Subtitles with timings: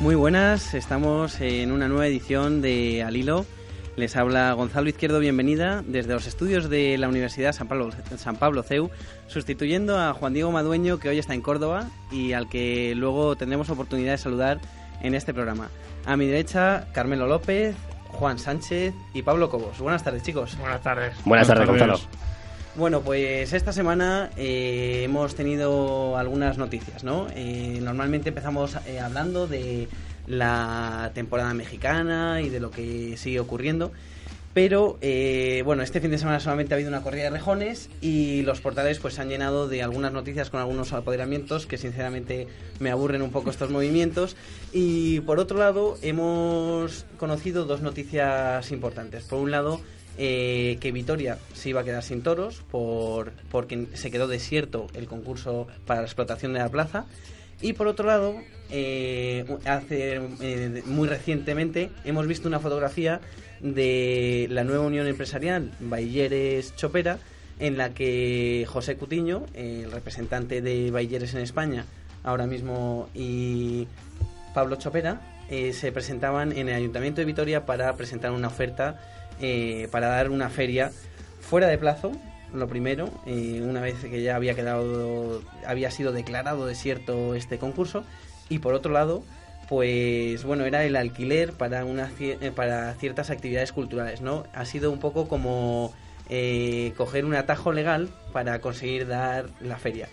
[0.00, 3.44] Muy buenas, estamos en una nueva edición de Al Hilo.
[3.96, 8.62] Les habla Gonzalo Izquierdo, bienvenida desde los estudios de la Universidad San Pablo, San Pablo
[8.62, 8.90] CEU,
[9.26, 13.68] sustituyendo a Juan Diego Madueño, que hoy está en Córdoba y al que luego tendremos
[13.68, 14.58] oportunidad de saludar
[15.02, 15.68] en este programa.
[16.06, 17.76] A mi derecha, Carmelo López,
[18.08, 19.80] Juan Sánchez y Pablo Cobos.
[19.80, 20.56] Buenas tardes, chicos.
[20.56, 21.12] Buenas tardes.
[21.26, 22.00] Buenas tardes, Gonzalo.
[22.76, 27.26] Bueno, pues esta semana eh, hemos tenido algunas noticias, ¿no?
[27.34, 29.88] Eh, normalmente empezamos eh, hablando de
[30.28, 33.90] la temporada mexicana y de lo que sigue ocurriendo.
[34.54, 34.98] Pero
[35.64, 38.98] bueno, este fin de semana solamente ha habido una corrida de rejones y los portales
[38.98, 42.48] pues se han llenado de algunas noticias con algunos apoderamientos que sinceramente
[42.80, 44.36] me aburren un poco estos movimientos.
[44.72, 49.22] Y por otro lado, hemos conocido dos noticias importantes.
[49.24, 49.80] Por un lado,
[50.22, 55.06] eh, que Vitoria se iba a quedar sin toros por, porque se quedó desierto el
[55.06, 57.06] concurso para la explotación de la plaza.
[57.62, 58.34] Y por otro lado,
[58.68, 63.22] eh, hace eh, muy recientemente hemos visto una fotografía
[63.60, 67.18] de la nueva unión empresarial Bailleres Chopera,
[67.58, 71.86] en la que José Cutiño, el representante de Bailleres en España,
[72.24, 73.88] ahora mismo, y
[74.52, 79.00] Pablo Chopera, se presentaban en el Ayuntamiento de Vitoria para presentar una oferta
[79.40, 80.92] eh, para dar una feria
[81.40, 82.12] fuera de plazo,
[82.52, 88.04] lo primero, eh, una vez que ya había quedado, había sido declarado desierto este concurso,
[88.48, 89.22] y por otro lado,
[89.68, 94.44] pues bueno, era el alquiler para, una, eh, para ciertas actividades culturales, ¿no?
[94.52, 95.92] Ha sido un poco como
[96.96, 100.08] coger un atajo legal para conseguir dar la feria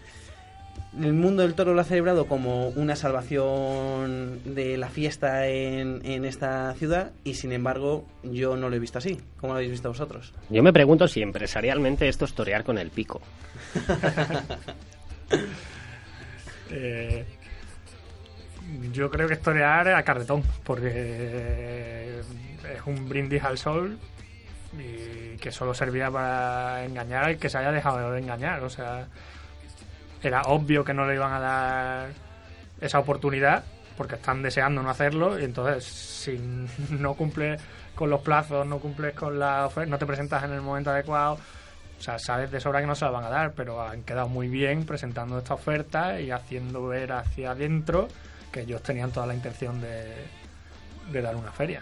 [1.01, 6.25] el mundo del toro lo ha celebrado como una salvación de la fiesta en, en,
[6.25, 9.19] esta ciudad y sin embargo yo no lo he visto así.
[9.39, 10.33] ¿Cómo lo habéis visto vosotros?
[10.49, 13.21] Yo me pregunto si empresarialmente esto es torear con el pico.
[16.71, 17.25] eh,
[18.91, 23.97] yo creo que es torear a carretón porque es un brindis al sol
[24.73, 28.63] y que solo servía para engañar al que se haya dejado de engañar.
[28.63, 29.07] O sea
[30.27, 32.09] era obvio que no le iban a dar
[32.79, 33.63] esa oportunidad
[33.97, 36.39] porque están deseando no hacerlo y entonces si
[36.91, 37.59] no cumples
[37.95, 41.39] con los plazos, no cumples con la oferta, no te presentas en el momento adecuado,
[41.97, 44.29] o sea, sabes de sobra que no se la van a dar, pero han quedado
[44.29, 48.07] muy bien presentando esta oferta y haciendo ver hacia adentro
[48.51, 50.13] que ellos tenían toda la intención de,
[51.11, 51.81] de dar una feria.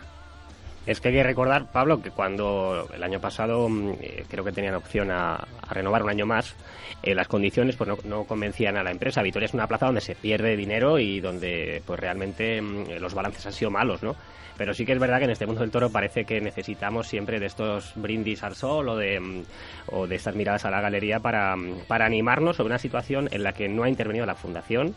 [0.86, 4.52] Es que hay que recordar, Pablo, que cuando el año pasado mm, eh, creo que
[4.52, 6.56] tenían opción a, renovar un año más,
[7.02, 9.24] eh, las condiciones pues no, convencían a la empresa.
[9.24, 13.46] Vitoria es una plaza donde se pierde dinero y donde pues realmente mm, los balances
[13.46, 14.16] han sido malos, ¿no?
[14.58, 17.40] Pero sí que es verdad que en este mundo del toro parece que necesitamos siempre
[17.40, 19.44] de estos brindis al sol o de, mm,
[19.88, 21.56] o de estas miradas a la galería para,
[21.88, 24.96] para animarnos sobre una situación en la que no ha intervenido la Fundación,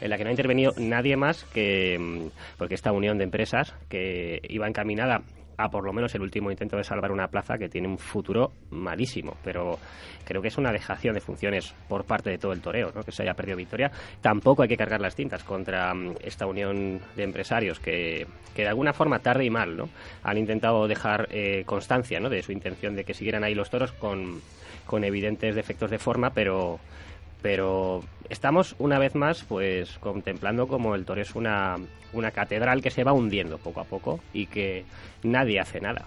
[0.00, 2.28] en la que no ha intervenido nadie más que mm,
[2.58, 5.22] porque esta unión de empresas que iba encaminada
[5.62, 8.52] a por lo menos el último intento de salvar una plaza que tiene un futuro
[8.70, 9.78] malísimo, pero
[10.24, 13.02] creo que es una dejación de funciones por parte de todo el toreo, ¿no?
[13.02, 13.90] que se haya perdido victoria.
[14.20, 18.68] Tampoco hay que cargar las tintas contra mm, esta unión de empresarios que, que de
[18.68, 19.88] alguna forma tarde y mal ¿no?
[20.22, 22.28] han intentado dejar eh, constancia ¿no?
[22.28, 24.40] de su intención de que siguieran ahí los toros con,
[24.86, 26.80] con evidentes defectos de forma, pero
[27.42, 31.76] pero estamos una vez más pues contemplando como el toro es una,
[32.12, 34.84] una catedral que se va hundiendo poco a poco y que
[35.22, 36.06] nadie hace nada.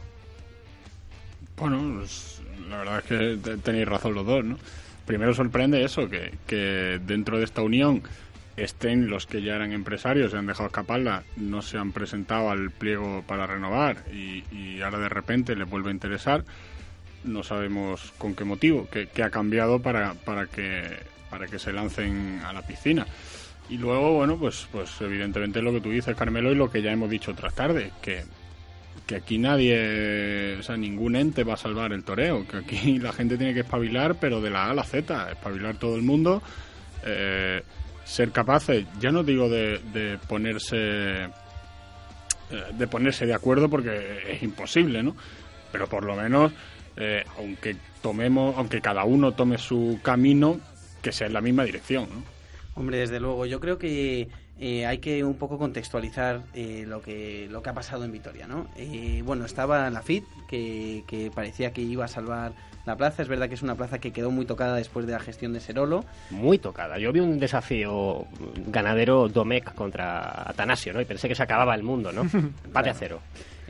[1.57, 4.57] Bueno, pues, la verdad es que tenéis razón los dos, ¿no?
[5.06, 8.03] Primero sorprende eso, que, que dentro de esta unión
[8.56, 12.71] estén los que ya eran empresarios, se han dejado escaparla, no se han presentado al
[12.71, 16.44] pliego para renovar y, ahora de repente les vuelve a interesar.
[17.24, 22.41] No sabemos con qué motivo, qué ha cambiado para, para que para que se lancen
[22.45, 23.07] a la piscina.
[23.68, 26.91] Y luego, bueno, pues, pues evidentemente lo que tú dices, Carmelo, y lo que ya
[26.91, 28.24] hemos dicho otras tardes, que,
[29.07, 33.13] que aquí nadie, o sea, ningún ente va a salvar el toreo, que aquí la
[33.13, 36.44] gente tiene que espabilar, pero de la A a la Z, espabilar todo el mundo,
[37.03, 37.63] eh,
[38.06, 41.30] ser capaces, ya no digo de, ponerse eh,
[42.77, 45.15] de ponerse de acuerdo porque es imposible, ¿no?
[45.71, 46.51] Pero por lo menos
[46.95, 50.59] eh, aunque tomemos, aunque cada uno tome su camino,
[51.03, 52.23] que sea en la misma dirección, ¿no?
[52.75, 54.29] Hombre, desde luego, yo creo que
[54.59, 58.47] eh, hay que un poco contextualizar eh, lo que lo que ha pasado en Vitoria,
[58.47, 58.67] ¿no?
[58.77, 62.53] Eh, bueno, estaba la FIT, que, que parecía que iba a salvar
[62.85, 63.21] la plaza.
[63.21, 65.59] Es verdad que es una plaza que quedó muy tocada después de la gestión de
[65.59, 66.03] Serolo.
[66.31, 66.97] Muy tocada.
[66.97, 68.25] Yo vi un desafío
[68.67, 71.01] ganadero Domecq contra Atanasio, ¿no?
[71.01, 72.21] Y pensé que se acababa el mundo, ¿no?
[72.65, 73.19] Empate a cero.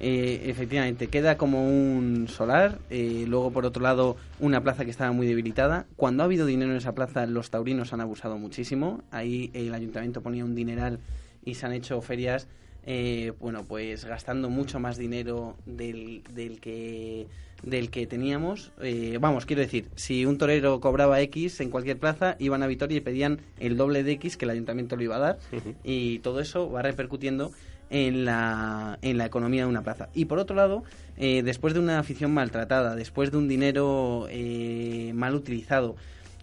[0.06, 2.78] Eh, efectivamente, queda como un solar.
[2.90, 5.86] eh, luego, por otro lado, una plaza que estaba muy debilitada.
[5.96, 9.02] Cuando ha habido dinero en esa plaza, los taurinos han abusado muchísimo.
[9.12, 11.00] Ahí el ayuntamiento ponía un dineral
[11.46, 12.50] y se han hecho ferias,
[12.86, 17.28] eh, bueno, pues gastando mucho más dinero del, del que
[17.64, 18.74] del que teníamos.
[18.82, 22.98] Eh, vamos, quiero decir, si un torero cobraba X en cualquier plaza, iban a Vitoria
[22.98, 25.40] y pedían el doble de X que el ayuntamiento lo iba a dar.
[25.82, 27.54] Y todo eso va repercutiendo
[27.94, 30.10] en la, en la economía de una plaza.
[30.16, 30.84] Y por otro lado,
[31.16, 35.96] eh, después de una afición maltratada, después de un dinero eh, mal utilizado,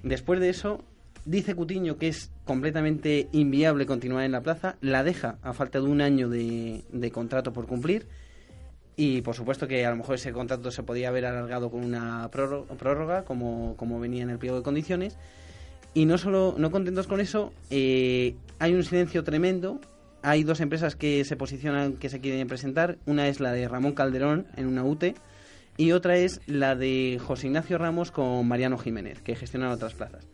[0.04, 0.84] después de eso,
[1.24, 5.86] dice Cutiño que es completamente inviable continuar en la plaza, la deja a falta de
[5.86, 8.06] un año de, de contrato por cumplir.
[8.94, 12.28] Y por supuesto que a lo mejor ese contrato se podía haber alargado con una
[12.30, 15.16] prórroga, como, como venía en el pliego de condiciones.
[15.94, 19.80] Y no solo no contentos con eso, eh, hay un silencio tremendo.
[20.22, 22.98] Hay dos empresas que se posicionan, que se quieren presentar.
[23.06, 25.14] Una es la de Ramón Calderón en una UTE
[25.76, 30.26] y otra es la de José Ignacio Ramos con Mariano Jiménez, que gestionan otras plazas.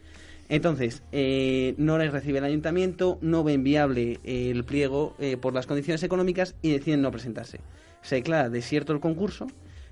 [0.49, 5.55] Entonces, eh, no les recibe el ayuntamiento, no ven viable eh, el pliego eh, por
[5.55, 7.61] las condiciones económicas y deciden no presentarse.
[8.03, 9.47] Se declara desierto el concurso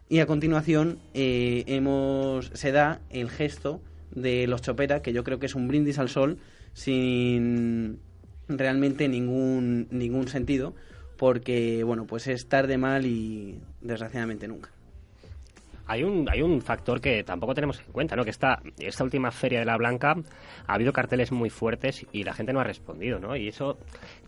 [0.09, 3.81] y a continuación hemos, se da el gesto
[4.13, 6.39] de los Chopera, que yo creo que es un brindis al sol
[6.73, 8.01] sin
[8.49, 10.75] realmente ningún, ningún sentido,
[11.17, 14.71] porque bueno, pues es tarde mal y desgraciadamente nunca.
[15.87, 18.25] Hay un, hay un factor que tampoco tenemos en cuenta, ¿no?
[18.25, 20.17] Que esta, esta última Feria de la Blanca
[20.67, 23.37] ha habido carteles muy fuertes y la gente no ha respondido, ¿no?
[23.37, 23.79] Y eso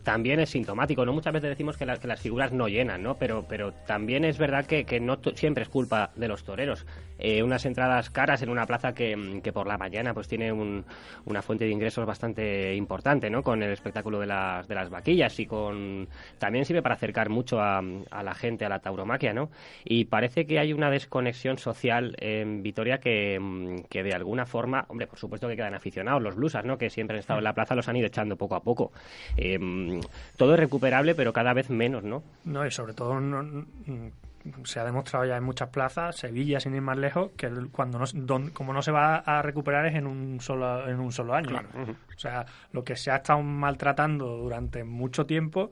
[0.03, 1.13] también es sintomático, ¿no?
[1.13, 3.15] Muchas veces decimos que, la- que las figuras no llenan, ¿no?
[3.15, 6.85] Pero, pero también es verdad que, que no siempre es culpa de los toreros.
[7.19, 10.85] Eh, unas entradas caras en una plaza que, que por la mañana pues tiene un-
[11.25, 13.41] una fuente de ingresos bastante importante, ¿no?
[13.41, 16.07] Con el espectáculo de las, de las vaquillas y con...
[16.37, 17.79] También sirve para acercar mucho a,
[18.11, 19.49] a la gente a la tauromaquia, ¿no?
[19.83, 24.85] Y parece que hay una desconexión social en Vitoria que, mm, que de alguna forma,
[24.89, 26.77] hombre, por supuesto que quedan aficionados, los blusas, ¿no?
[26.77, 28.91] Que siempre han estado en la plaza, los han ido echando poco a poco.
[29.37, 30.01] Eh, mm,
[30.35, 32.23] todo es recuperable, pero cada vez menos, ¿no?
[32.45, 34.07] No, y sobre todo no- mm,
[34.63, 38.05] se ha demostrado ya en muchas plazas, Sevilla sin ir más lejos, que cuando no,
[38.13, 41.49] don- como no se va a recuperar es en un solo en un solo año.
[42.15, 45.71] O sea, lo que se ha estado maltratando durante mucho tiempo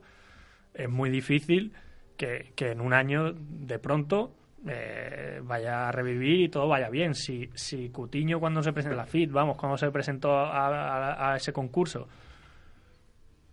[0.74, 1.72] es muy difícil
[2.18, 4.34] que, que en un año de pronto
[4.66, 7.14] eh, vaya a revivir y todo vaya bien.
[7.14, 11.36] Si, si Cutiño cuando se presentó la FIT, vamos, cuando se presentó a, a- a
[11.36, 12.08] ese concurso,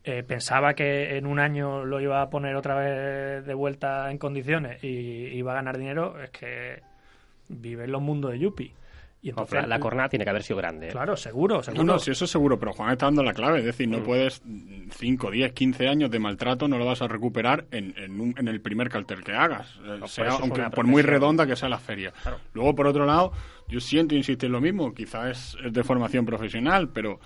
[0.05, 4.17] eh, pensaba que en un año lo iba a poner otra vez de vuelta en
[4.17, 4.87] condiciones y
[5.37, 6.81] iba a ganar dinero, es que
[7.47, 8.73] vive en los mundos de Yuppie.
[9.23, 10.89] Y entonces, la, la cornada tiene que haber sido grande.
[10.89, 10.91] ¿eh?
[10.91, 11.83] Claro, seguro, No, seguro.
[11.85, 13.59] no, sí, eso seguro, pero Juan está dando la clave.
[13.59, 14.41] Es decir, no puedes
[14.91, 18.47] 5, 10, 15 años de maltrato, no lo vas a recuperar en, en, un- en
[18.49, 19.79] el primer cartel que hagas.
[19.85, 22.11] eh, por sea- es aunque, por muy redonda que sea la feria.
[22.53, 23.31] Luego, por otro lado,
[23.69, 24.93] yo siento insistir en lo mismo.
[24.93, 27.21] Quizás es, es de formación profesional, pero,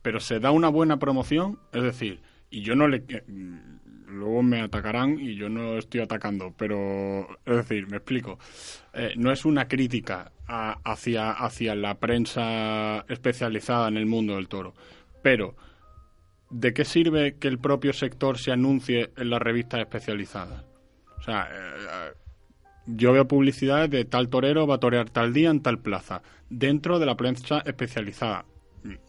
[0.00, 1.58] pero se da una buena promoción.
[1.74, 3.04] Es decir, y yo no le.
[4.06, 8.38] Luego me atacarán y yo no estoy atacando, pero es decir, me explico.
[8.92, 14.48] Eh, no es una crítica a- hacia, hacia la prensa especializada en el mundo del
[14.48, 14.74] toro,
[15.22, 15.56] pero
[16.50, 20.64] ¿de qué sirve que el propio sector se anuncie en las revistas especializadas?
[21.18, 22.12] O sea, eh,
[22.86, 26.98] yo veo publicidades de tal torero va a torear tal día en tal plaza, dentro
[26.98, 28.44] de la prensa especializada.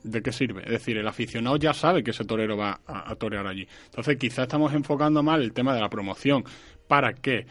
[0.03, 0.63] ¿De qué sirve?
[0.63, 3.67] Es decir, el aficionado ya sabe que ese torero va a, a torear allí.
[3.85, 6.45] Entonces, quizá estamos enfocando mal el tema de la promoción
[6.87, 7.45] para que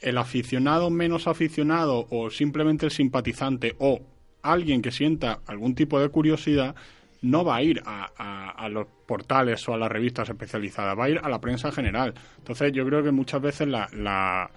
[0.00, 4.00] el aficionado menos aficionado o simplemente el simpatizante o
[4.42, 6.74] alguien que sienta algún tipo de curiosidad
[7.22, 11.10] no va a ir a, a- los portales o a las revistas especializadas, va a
[11.10, 12.14] ir a la prensa general.
[12.38, 14.50] Entonces yo creo que muchas veces la, la-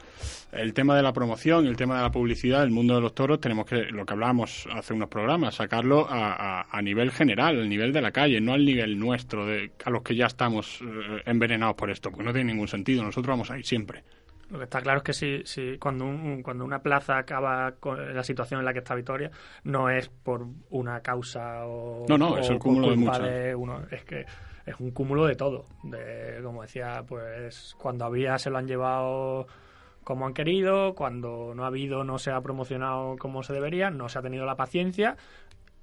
[0.51, 3.39] el tema de la promoción el tema de la publicidad, el mundo de los toros,
[3.41, 7.67] tenemos que, lo que hablábamos hace unos programas, sacarlo a, a- a nivel general, al
[7.70, 11.22] nivel de la calle, no al nivel nuestro, de, a los que ya estamos eh,
[11.25, 14.03] envenenados por esto, porque no tiene ningún sentido, nosotros vamos a ir siempre.
[14.53, 18.15] Lo que está claro es que si, si cuando, un- cuando una plaza acaba con
[18.15, 19.29] la situación en la que está Vitoria,
[19.63, 23.22] no es por una causa o, No, no, o es el cúmulo de muchas.
[23.24, 23.81] de uno.
[23.89, 24.22] Es que
[24.65, 25.65] es un cúmulo de todo.
[25.83, 29.48] De, como decía, pues cuando había se lo han llevado
[30.03, 34.07] como han querido, cuando no ha habido, no se ha promocionado como se debería, no
[34.10, 35.15] se ha tenido la paciencia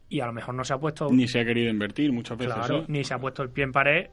[0.08, 1.08] y a lo mejor no se ha puesto...
[1.10, 2.54] Ni se ha querido invertir muchas veces.
[2.54, 2.84] Claro, ¿eh?
[2.88, 4.06] ni se ha puesto el pie en pared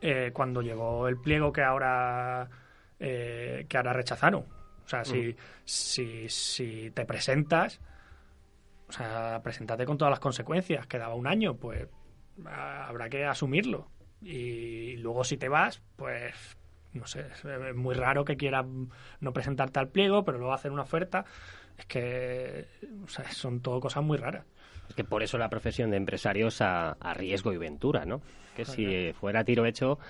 [0.00, 2.48] eh, cuando llegó el pliego que ahora,
[3.00, 4.44] eh, que ahora rechazaron.
[4.84, 7.80] O sea, si, si, si te presentas,
[8.88, 10.86] o sea, preséntate con todas las consecuencias.
[10.86, 11.86] Quedaba un año, pues
[12.46, 13.90] habrá que asumirlo.
[14.22, 16.56] Y luego si te vas, pues
[16.92, 18.66] no sé, es es muy raro que quieras
[19.20, 21.24] no presentarte al pliego, pero luego hacer una oferta.
[21.76, 22.66] Es que
[23.04, 24.46] o sea, son todo cosas muy raras.
[24.88, 28.20] Es que por eso la profesión de empresarios a, a riesgo y ventura, ¿no?
[28.56, 30.00] Que si fuera tiro hecho,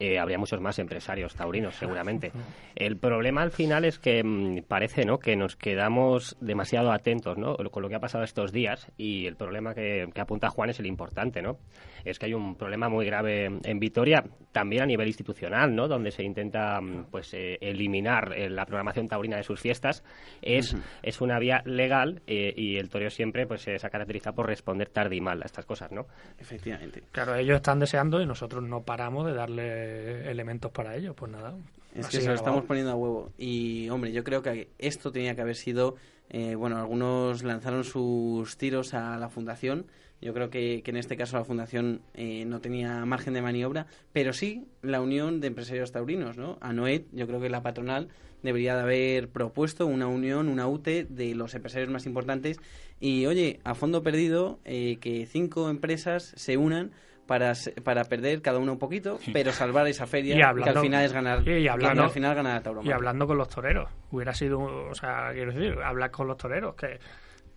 [0.00, 2.30] eh, habría muchos más empresarios taurinos, seguramente.
[2.76, 5.18] El problema al final es que mm, parece, ¿no?
[5.18, 7.56] Que nos quedamos demasiado atentos, ¿no?
[7.56, 10.78] Con lo que ha pasado estos días y el problema que, que apunta Juan es
[10.78, 11.58] el importante, ¿no?
[12.04, 15.88] Es que hay un problema muy grave en Vitoria, también a nivel institucional, ¿no?
[15.88, 20.04] Donde se intenta, mm, pues, eh, eliminar eh, la programación taurina de sus fiestas.
[20.42, 23.76] Es, es una vía legal eh, y el toreo siempre, pues, se
[24.08, 26.06] caracteriza por responder tarde y mal a estas cosas, ¿no?
[26.38, 27.02] Efectivamente.
[27.12, 31.14] Claro, ellos están deseando y nosotros no paramos de darle elementos para ello.
[31.14, 31.54] Pues nada.
[31.94, 33.32] Es que se lo estamos poniendo a huevo.
[33.38, 35.96] Y, hombre, yo creo que esto tenía que haber sido.
[36.30, 39.86] eh, bueno, algunos lanzaron sus tiros a la fundación.
[40.20, 43.86] Yo creo que, que en este caso la fundación eh, no tenía margen de maniobra,
[44.12, 46.58] pero sí la unión de empresarios taurinos, ¿no?
[46.60, 48.08] A Noet, yo creo que la patronal
[48.42, 52.58] debería de haber propuesto una unión, una UTE de los empresarios más importantes.
[53.00, 56.92] Y, oye, a fondo perdido, eh, que cinco empresas se unan
[57.26, 60.84] para, se- para perder cada uno un poquito, pero salvar esa feria Y que al
[60.86, 63.90] final es ganar, y que hablando- al final gana la Y hablando con los toreros.
[64.10, 66.98] Hubiera sido, o sea, quiero decir, hablar con los toreros, que,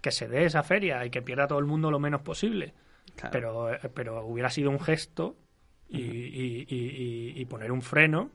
[0.01, 2.73] que se dé esa feria y que pierda todo el mundo lo menos posible.
[3.15, 3.31] Claro.
[3.31, 5.35] Pero, eh, pero hubiera sido un gesto
[5.87, 8.29] y, y- y- y- y poner un freno.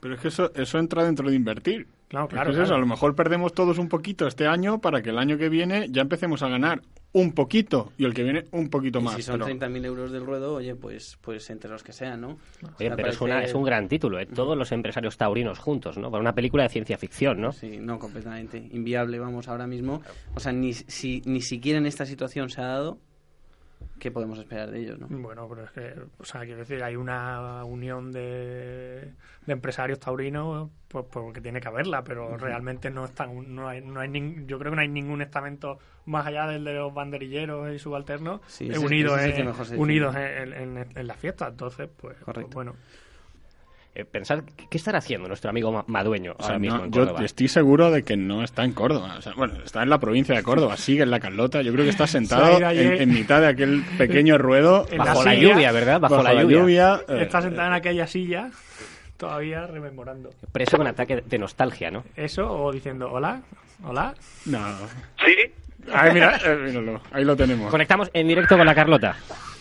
[0.00, 1.86] Pero es que eso, eso entra dentro de invertir.
[2.08, 2.50] Claro, Es claro.
[2.50, 2.76] es eso, claro.
[2.76, 5.88] a lo mejor perdemos todos un poquito este año para que el año que viene
[5.90, 6.80] ya empecemos a ganar
[7.12, 9.14] un poquito y el que viene un poquito Y más.
[9.14, 12.28] si son pero- 30.000 euros del ruedo, oye, pues, pues entre los que sean, ¿no?
[12.28, 12.36] O
[12.78, 14.26] Oye, sea, pero es, una, es un gran título, ¿eh?
[14.26, 16.08] Todos los empresarios taurinos juntos, ¿no?
[16.10, 17.50] Para una película de ciencia ficción, ¿no?
[17.52, 18.58] Sí, no, completamente.
[18.70, 20.02] Inviable, vamos, ahora mismo.
[20.34, 22.98] O sea, ni, si, ni siquiera en esta situación se ha dado,
[23.98, 25.06] ¿qué podemos esperar de ellos, no?
[25.08, 29.12] Bueno, pero es que, o sea, quiero decir, hay una unión de,
[29.46, 34.00] de empresarios taurinos, pues porque tiene que haberla, pero realmente no están, no hay, no
[34.00, 37.74] hay nin- yo creo que no hay ningún estamento más allá del de los banderilleros
[37.74, 41.48] y subalternos Sí, eh, unidos, es en, unidos en, en- en la fiesta.
[41.48, 42.50] Entonces, pues, Correcto.
[42.50, 42.74] pues bueno.
[43.98, 46.92] Eh, pensad, ¿qué estará haciendo nuestro amigo Ma- Madueño O sea, ahora mismo no, en
[46.92, 47.24] yo Córdoba?
[47.24, 49.14] estoy seguro de que no está en Córdoba.
[49.18, 51.62] O sea, bueno, está en la provincia de Córdoba, sigue en la Carlota.
[51.62, 54.86] Yo creo que está sentado en, mitad de aquel pequeño ruedo.
[54.90, 55.98] En Bajo la lluvia, ¿verdad?
[55.98, 57.00] Bajo, la lluvia.
[57.08, 58.50] eh, Está sentada en aquella silla,
[59.16, 60.28] todavía rememorando.
[60.52, 62.04] Preso con ataque de nostalgia, ¿no?
[62.16, 63.40] Eso, o diciendo, hola,
[63.82, 64.14] hola.
[64.44, 64.58] No.
[65.24, 65.36] Sí,
[65.92, 67.70] Ahí, mira, eh, míralo, ahí lo tenemos.
[67.70, 69.16] Conectamos en directo con la Carlota.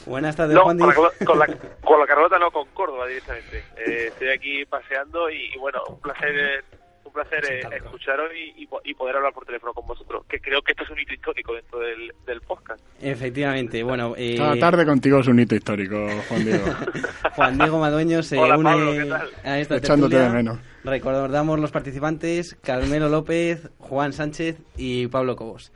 [0.05, 1.47] Buenas tardes, no, Juan con la, con, la,
[1.83, 3.63] con la Carlota no, con Córdoba directamente.
[3.77, 6.63] Eh, estoy aquí paseando y, y bueno, un placer eh,
[7.03, 10.39] un placer eh, escucharos y, y po- y poder hablar por teléfono con vosotros, que
[10.39, 12.79] creo que esto es un hito histórico dentro del, del podcast.
[13.01, 16.65] Efectivamente, bueno, eh, Cada tarde contigo es un hito histórico, Juan Diego.
[17.35, 19.29] Juan Diego Madueño se Hola, une Pablo, ¿qué tal?
[19.43, 20.37] a esta Echándote tertulia.
[20.37, 20.59] de menos.
[20.83, 25.71] Recordamos los participantes, Carmelo López, Juan Sánchez y Pablo Cobos.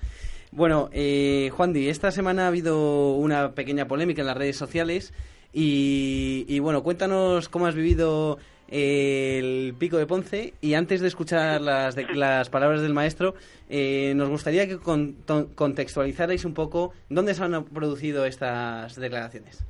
[0.51, 5.13] Bueno, eh, Juan Di, esta semana ha habido una pequeña polémica en las redes sociales
[5.53, 11.07] y, y, bueno, cuéntanos cómo has vivido eh, el pico de Ponce y antes de
[11.07, 13.35] escuchar las, de- las palabras del maestro,
[13.69, 15.17] eh, nos gustaría que con-
[15.55, 19.63] contextualizarais un poco dónde se han producido estas declaraciones.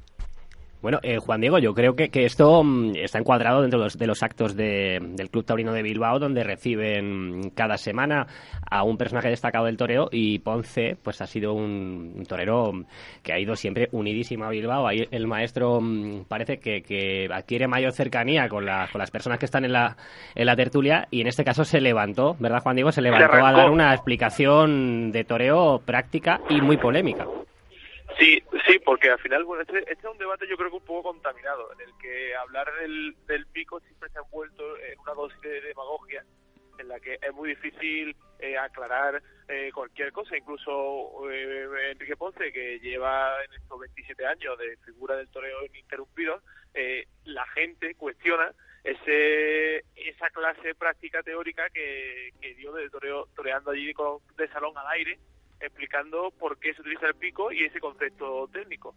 [0.82, 3.98] Bueno, eh, Juan Diego, yo creo que, que esto mm, está encuadrado dentro de los,
[3.98, 8.28] de los actos de- del Club Taurino de Bilbao, donde reciben cada semana
[8.72, 12.72] a un personaje destacado del toreo y Ponce, pues ha sido un, un torero
[13.22, 14.88] que ha ido siempre unidísimo a Bilbao.
[14.88, 19.38] Ahí el maestro mm, parece que, que adquiere mayor cercanía con, la- con las personas
[19.38, 19.98] que están en la,
[20.34, 22.94] en la tertulia y en este caso se levantó, ¿verdad, Juan Diego?
[22.94, 27.26] Se levantó a dar una explicación de toreo práctica y muy polémica.
[28.20, 30.86] Sí, sí, porque al final, bueno, este, este es un debate yo creo que un
[30.86, 35.14] poco contaminado, en el que hablar del, del pico siempre se ha envuelto en una
[35.14, 36.26] dosis de demagogia,
[36.78, 42.52] en la que es muy difícil eh, aclarar eh, cualquier cosa, incluso eh, Enrique Ponce,
[42.52, 46.42] que lleva en estos 27 años de figura del toreo ininterrumpido,
[46.74, 53.72] eh, la gente cuestiona ese esa clase práctica teórica que, que dio de toreo, toreando
[53.72, 55.20] allí con, de salón al aire,
[55.60, 58.96] explicando por qué se utiliza el pico y ese concepto técnico.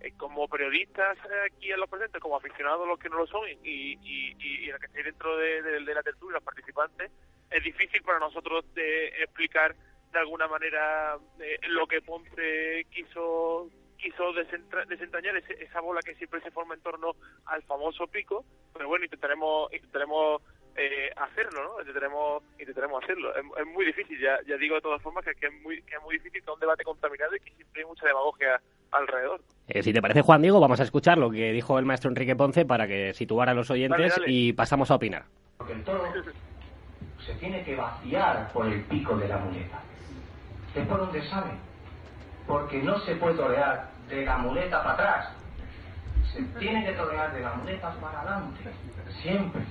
[0.00, 1.16] Eh, como periodistas
[1.46, 4.66] aquí en los presentes, como aficionados los que no lo son y, y, y, y
[4.66, 7.10] los que estáis dentro de, de- de la tertulia, los participantes,
[7.50, 9.74] es difícil para nosotros de explicar
[10.12, 16.50] de alguna manera eh, lo que Ponce quiso quiso desentrañar esa bola que siempre se
[16.50, 17.12] forma en torno
[17.46, 18.44] al famoso pico,
[18.74, 20.42] pero bueno, intentaremos intentaremos
[20.76, 21.80] eh, hacerlo, ¿no?
[21.80, 23.32] Intentaremos, intentaremos hacerlo.
[23.36, 26.16] Es, muy difícil, ya, ya digo de todas formas que, es muy, que es muy
[26.16, 29.40] difícil que un debate contaminado y que siempre hay mucha demagogia alrededor.
[29.68, 32.36] Eh, si te parece, Juan Diego, vamos a escuchar lo que dijo el maestro Enrique
[32.36, 35.24] Ponce para que situara a los oyentes y pasamos a opinar.
[35.58, 36.04] Porque el toro
[37.24, 39.80] se tiene que vaciar por el pico de la muleta.
[40.74, 41.52] ¿Es por dónde sale?
[42.46, 45.28] Porque no se puede torear de la muleta para atrás.
[46.32, 48.70] Se tiene que torear de la muleta para adelante.
[49.22, 49.62] Siempre.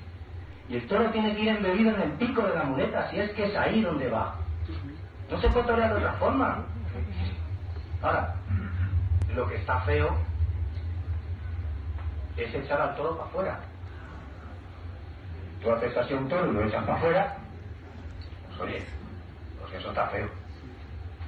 [0.70, 3.32] Y el toro tiene que ir embebido en el pico de la muleta, si es
[3.32, 4.36] que es ahí donde va.
[5.30, 6.66] No se puede torear de otra forma.
[8.02, 8.36] Ahora,
[9.34, 10.16] lo que está feo
[12.38, 13.60] es echar al toro para afuera.
[15.62, 17.38] Tú haces así un toro y lo echas para afuera,
[18.48, 18.86] pues oye,
[19.62, 20.30] pues eso está feo.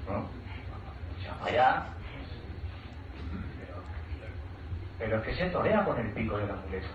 [0.10, 0.30] ¿No?
[1.20, 1.88] Echa para allá.
[4.98, 6.88] Pero, es que se torea con el pico de la muleta.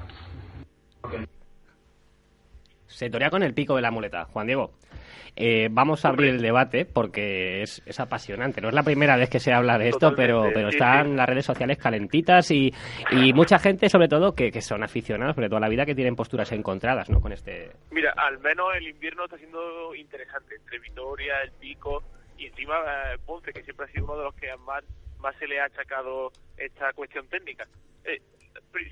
[3.00, 4.72] Se torea con el pico de la muleta, Juan Diego.
[5.34, 8.60] Eh, vamos a abrir el debate porque es, apasionante.
[8.60, 11.46] No es la primera vez que se habla de esto, pero, pero están las redes
[11.46, 12.70] sociales calentitas y,
[13.12, 16.14] y mucha gente, sobre todo, que, que, son aficionados, sobre toda la vida, que tienen
[16.14, 17.22] posturas encontradas ¿no?
[17.22, 17.70] con este.
[17.90, 22.02] Mira, al menos el invierno está siendo interesante entre Vitoria, el Pico
[22.36, 22.74] y encima
[23.14, 24.84] eh, Ponce, que siempre ha sido uno de los que más,
[25.20, 27.66] más se le ha achacado esta cuestión técnica.
[28.04, 28.20] Eh,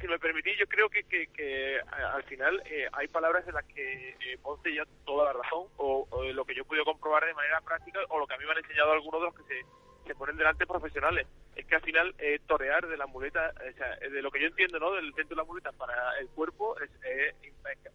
[0.01, 4.11] si me permitís, yo creo que, que, al final eh, hay palabras en las que
[4.11, 7.61] eh, Ponce ya toda la razón, o, lo que yo he podido comprobar de manera
[7.61, 9.65] práctica, o lo que a mí me han enseñado algunos de los que
[10.07, 11.27] se, ponen delante profesionales.
[11.55, 14.47] Es que al final eh, torear de la muleta, o sea, de lo que yo
[14.47, 14.93] entiendo, ¿no?
[14.93, 16.91] Del centro de la muleta para el cuerpo es,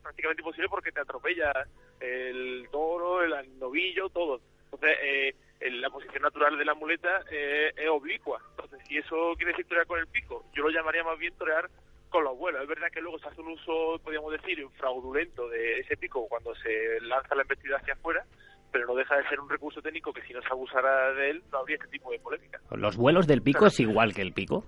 [0.03, 1.51] prácticamente imposible porque te atropella
[1.99, 4.41] el toro, el novillo, todo.
[4.65, 5.35] Entonces, eh,
[5.71, 8.41] la posición natural de la muleta eh, es oblicua.
[8.51, 11.69] Entonces, si eso quiere decir torear con el pico, yo lo llamaría más bien torear
[12.09, 12.61] con los vuelos.
[12.61, 16.53] Es verdad que luego se hace un uso, podríamos decir, fraudulento de ese pico cuando
[16.55, 18.23] se lanza la embestida hacia afuera,
[18.71, 21.43] pero no deja de ser un recurso técnico que si no se abusara de él
[21.51, 22.59] no habría este tipo de polémica.
[22.71, 24.63] ¿Los vuelos del pico es igual que el pico?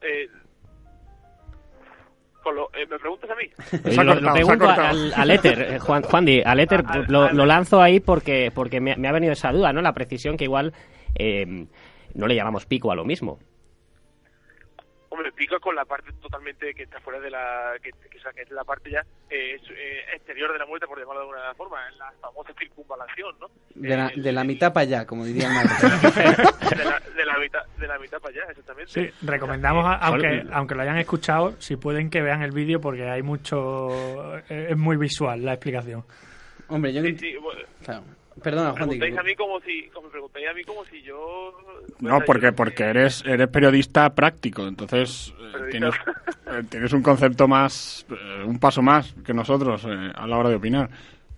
[0.00, 0.28] Eh,
[2.74, 4.02] eh, ¿Me preguntas a mí?
[4.04, 8.80] lo, pregunto al, éter, eh, Juan, Juan Di, al éter lo, lanzo ahí porque, porque
[8.80, 9.82] me, ha venido esa duda, ¿no?
[9.82, 10.72] La precisión que igual
[11.14, 11.66] eh,
[12.14, 13.38] no le llamamos pico a lo mismo.
[15.60, 17.74] Con la parte totalmente que está fuera de la.
[17.82, 19.56] que, que, que es la parte ya eh,
[20.14, 23.48] exterior de la muerte, por llamarlo de alguna forma, la famosa circunvalación, ¿no?
[23.74, 27.86] De la, de la mitad para allá, como diría de, la, de, la mitad, de
[27.86, 28.92] la mitad para allá, exactamente.
[28.92, 33.22] Sí, recomendamos, aunque, aunque lo hayan escuchado, si pueden que vean el vídeo porque hay
[33.22, 34.36] mucho.
[34.48, 36.04] Es muy visual la explicación.
[36.68, 37.02] Hombre, yo.
[37.02, 37.36] Sí, sí,
[37.84, 38.04] claro.
[38.42, 38.88] Perdona, Juan.
[38.88, 41.52] Me preguntáis a mí como si, como me preguntáis a mí como si yo...
[42.00, 45.94] No, porque porque eres eres periodista práctico, entonces eh, tienes,
[46.46, 50.56] eh, tienes un concepto más, eh, un paso más que nosotros a la hora de
[50.56, 50.90] opinar.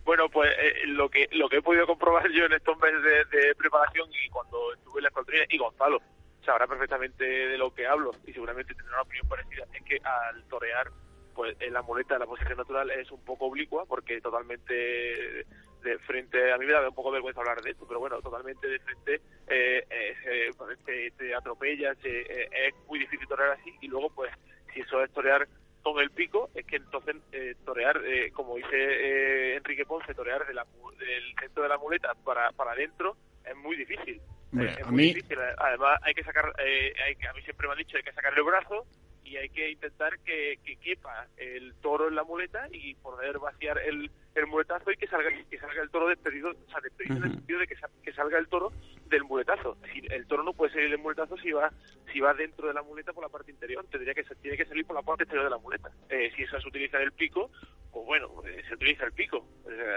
[0.04, 0.50] Bueno, pues
[0.86, 4.72] lo que lo que he podido comprobar yo en estos meses de, preparación y cuando
[4.72, 6.00] estuve en la escuadrilla, y Gonzalo
[6.44, 10.44] sabrá perfectamente de lo que hablo y seguramente tendrá una opinión parecida, es que al
[10.44, 10.90] torear
[11.34, 15.44] pues en la muleta de la posición natural es un poco oblicua porque totalmente
[15.86, 18.66] de frente, a mí me da un poco vergüenza hablar de esto, pero bueno, totalmente
[18.66, 20.50] de frente eh, eh,
[20.84, 24.32] te, te, atropellas, eh, es muy difícil torear así y luego pues
[24.74, 25.46] si eso es torear
[25.82, 27.16] con el pico, es que entonces
[27.64, 30.66] torear, como dice Enrique Ponce, torear de la,
[30.98, 34.20] del centro de la muleta para, para adentro es muy difícil.
[34.60, 35.14] es a muy mí...
[35.14, 35.38] difícil.
[35.58, 38.42] Además hay que sacar, hay, a mí siempre me han dicho hay que sacar el
[38.42, 38.84] brazo
[39.26, 43.78] y hay que intentar que, que quepa el toro en la muleta y poder vaciar
[43.78, 47.24] el, el muletazo y que salga que salga el toro despedido, o sea, despedido en
[47.24, 48.72] el sentido de que, que, salga el toro
[49.06, 49.76] del muletazo.
[50.10, 51.72] el toro no puede salir del muletazo si va
[52.12, 54.86] si va dentro de la muleta por la parte interior, tendría que tiene que salir
[54.86, 55.90] por la parte exterior de la muleta.
[56.08, 57.50] Eh, si eso se utiliza el pico,
[57.90, 59.44] pues bueno, eh, se utiliza el pico.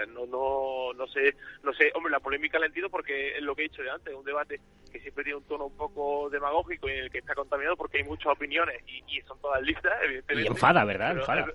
[0.08, 3.62] no no no sé, no sé, hombre, la polémica la entiendo porque es lo que
[3.62, 6.92] he dicho de antes, un debate que siempre tiene un tono un poco demagógico y
[6.92, 10.48] en el que está contaminado porque hay muchas opiniones y, son todas listas, evidentemente.
[10.48, 11.18] Y enfada, ¿verdad?
[11.18, 11.46] enfada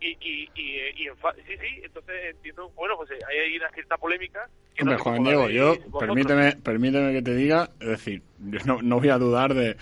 [0.00, 1.08] y, y, y,
[1.46, 4.48] sí, sí, entonces entiendo, bueno, pues eh, hay una cierta polémica.
[4.80, 9.08] Hombre, Juan Diego, yo, permíteme, permíteme que te diga, es decir, yo no, no voy
[9.08, 9.76] a dudar de,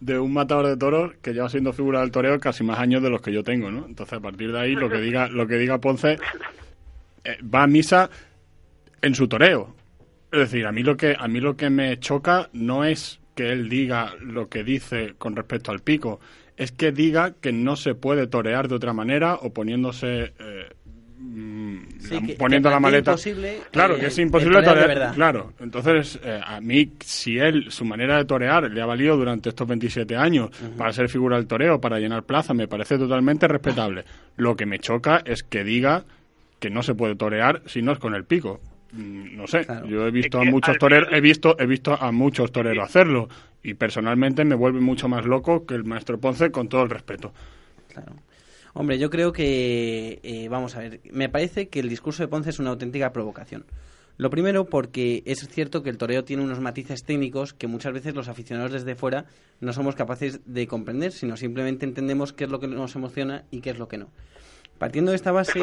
[0.00, 3.08] de un matador de toros que lleva siendo figura del toreo casi más años de
[3.08, 3.86] los que yo tengo, ¿no?
[3.86, 6.18] Entonces, a partir de ahí, lo que diga, lo que diga Ponce
[7.24, 8.10] eh, va a misa
[9.00, 9.74] en su toreo.
[10.32, 13.52] Es decir, a mí lo que a mí lo que me choca no es que
[13.52, 16.20] él diga lo que dice con respecto al pico,
[16.56, 20.68] es que diga que no se puede torear de otra manera o poniéndose eh,
[21.18, 23.10] mm, Sí, la- que- poniendo que la maleta.
[23.12, 24.98] imposible, claro, eh, que es imposible torear de torear.
[24.98, 25.14] verdad.
[25.14, 29.48] Claro, entonces eh, a mí, si él, su manera de torear le ha valido durante
[29.50, 34.04] estos 27 años para ser figura del toreo, para llenar plaza, me parece totalmente respetable.
[34.36, 36.04] Lo que me choca es que diga
[36.58, 38.60] que no se puede torear si no es con el pico.
[38.92, 39.86] Mm, No sé, Claro.
[39.86, 43.28] yo he visto Es a muchos toreros, he visto, he visto a muchos toreros hacerlo
[43.62, 47.32] y personalmente me vuelve mucho más loco que el maestro Ponce con todo el respeto.
[47.88, 48.12] Claro.
[48.74, 52.50] Hombre, yo creo que, eh, vamos a ver, me parece que el discurso de Ponce
[52.50, 53.64] es una auténtica provocación.
[54.18, 58.14] Lo primero porque es cierto que el toreo tiene unos matices técnicos que muchas veces
[58.14, 59.24] los aficionados desde fuera
[59.60, 63.60] no somos capaces de comprender, sino simplemente entendemos qué es lo que nos emociona y
[63.60, 64.08] qué es lo que no.
[64.78, 65.60] Partiendo de esta base,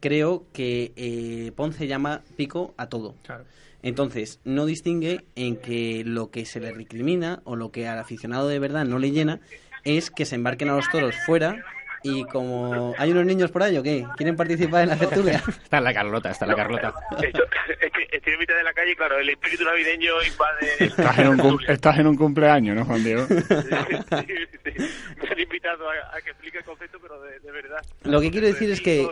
[0.00, 3.14] creo que eh, Ponce llama pico a todo.
[3.22, 3.44] Claro.
[3.82, 8.48] Entonces, no distingue en que lo que se le recrimina o lo que al aficionado
[8.48, 9.40] de verdad no le llena
[9.84, 11.64] es que se embarquen a los toros fuera
[12.02, 15.42] y como hay unos niños por ahí o qué, quieren participar en la tertulia.
[15.62, 16.94] Está en la Carlota, está en la Carlota.
[17.22, 17.42] Esto-
[17.80, 20.72] es que estoy en mitad de la calle claro, el espíritu navideño invade...
[20.84, 23.26] Estás en un, cum- estás en un cumpleaños, ¿no, Juan Diego?
[23.26, 24.84] Sí, sí, sí.
[25.22, 27.78] Me han invitado a, a que explique el concepto, pero de, de verdad.
[28.02, 29.02] Lo que quiero decir es que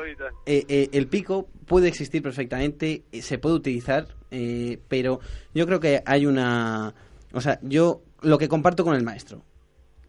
[0.46, 5.20] eh, eh, el pico puede existir perfectamente, eh, se puede utilizar, eh, pero
[5.55, 6.94] yo creo que hay una...
[7.33, 9.42] O sea, yo lo que comparto con el maestro,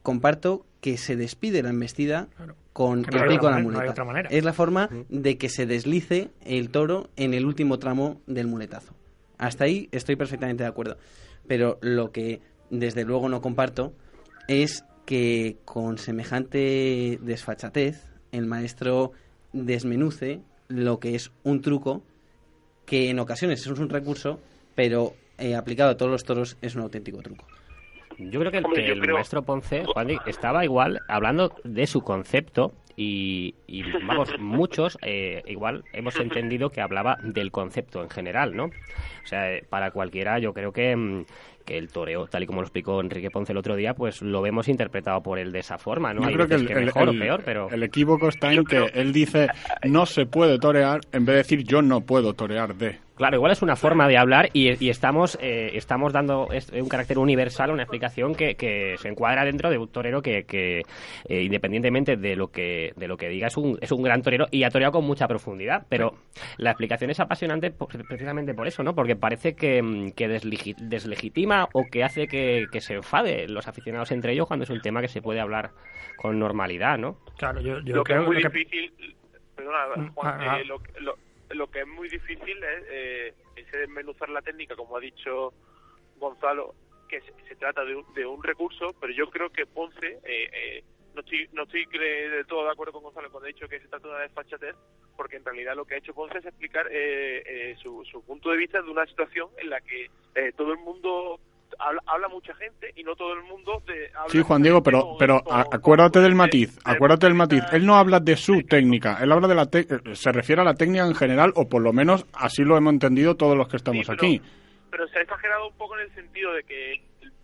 [0.01, 2.55] comparto que se despide la embestida Claro.
[2.73, 3.91] Con no el la manera, no hay muleta.
[3.91, 4.29] otra manera.
[4.29, 8.93] Es la forma de que se deslice el toro en el último tramo del muletazo.
[9.37, 10.97] Hasta ahí estoy perfectamente de acuerdo.
[11.47, 13.93] Pero lo que desde luego no comparto
[14.47, 19.11] es que con semejante desfachatez el maestro
[19.51, 22.03] desmenuce lo que es un truco
[22.85, 24.39] que en ocasiones es un recurso,
[24.75, 27.45] pero eh, aplicado a todos los toros es un auténtico truco.
[28.29, 31.53] Yo creo que el, Hombre, que yo el creo- maestro Ponce, Juan, estaba igual hablando
[31.63, 38.03] de su concepto y, y, vamos, muchos eh, igual hemos entendido que hablaba del concepto
[38.03, 38.65] en general, ¿no?
[38.65, 41.25] O sea, eh, para cualquiera yo creo que, mm,
[41.65, 44.41] que el toreo, tal y como lo explicó Enrique Ponce el otro día, pues lo
[44.41, 46.21] vemos interpretado por él de esa forma, ¿no?
[46.21, 47.69] Yo Hay creo que el, el- mejor el- o peor, pero...
[47.71, 49.47] el equívoco está en que él dice
[49.83, 52.99] no se puede torear en vez de decir yo no puedo torear de.
[53.15, 57.19] Claro, igual es una forma de hablar y, y estamos eh, estamos dando un carácter
[57.19, 60.81] universal, una explicación que, que se encuadra dentro de un torero que, que,
[61.29, 64.47] eh, independientemente de lo que de lo que diga es un, es un gran torero
[64.49, 65.85] y ha toreado con mucha profundidad.
[65.87, 66.15] Pero
[66.57, 68.95] la explicación es apasionante precisamente por eso, ¿no?
[68.95, 70.75] Porque parece que, mm, que deslegi-
[71.73, 75.01] o que hace que, que se enfade los aficionados entre ellos cuando es un tema
[75.01, 75.71] que se puede hablar
[76.15, 77.17] con normalidad, ¿no?
[77.37, 79.15] Claro, yo, yo lo que creo es muy que- difícil,
[79.55, 80.59] perdona, Mm, Juan, ah, ah.
[80.59, 81.17] eh, lo, lo-
[81.49, 85.53] lo que es muy difícil es eh, ese desmenuzar la técnica, como ha dicho
[86.17, 86.73] Gonzalo,
[87.09, 90.49] que se, se trata de un, de un recurso, pero yo creo que Ponce, eh,
[90.53, 90.83] eh,
[91.15, 93.87] no estoy, no estoy del todo de acuerdo con Gonzalo cuando ha dicho que se
[93.87, 94.75] trata de una desfachatez,
[95.17, 98.49] porque en realidad lo que ha hecho Ponce es explicar eh, eh, su, su punto
[98.49, 101.39] de vista de una situación en la que eh, todo el mundo
[101.79, 105.15] habla, habla mucha gente y no todo el mundo de, habla Sí, Juan Diego, pero,
[105.19, 107.63] pero acuérdate del de- matiz, de- acuérdate del matiz.
[107.69, 110.65] de- Él no habla de su técnica, él habla de la te- se refiere a
[110.65, 113.77] la técnica en general, o por lo menos así lo hemos entendido todos los que
[113.77, 114.41] estamos Sí, pero- aquí.
[114.89, 117.01] pero se ha exagerado un poco en el sentido de que el,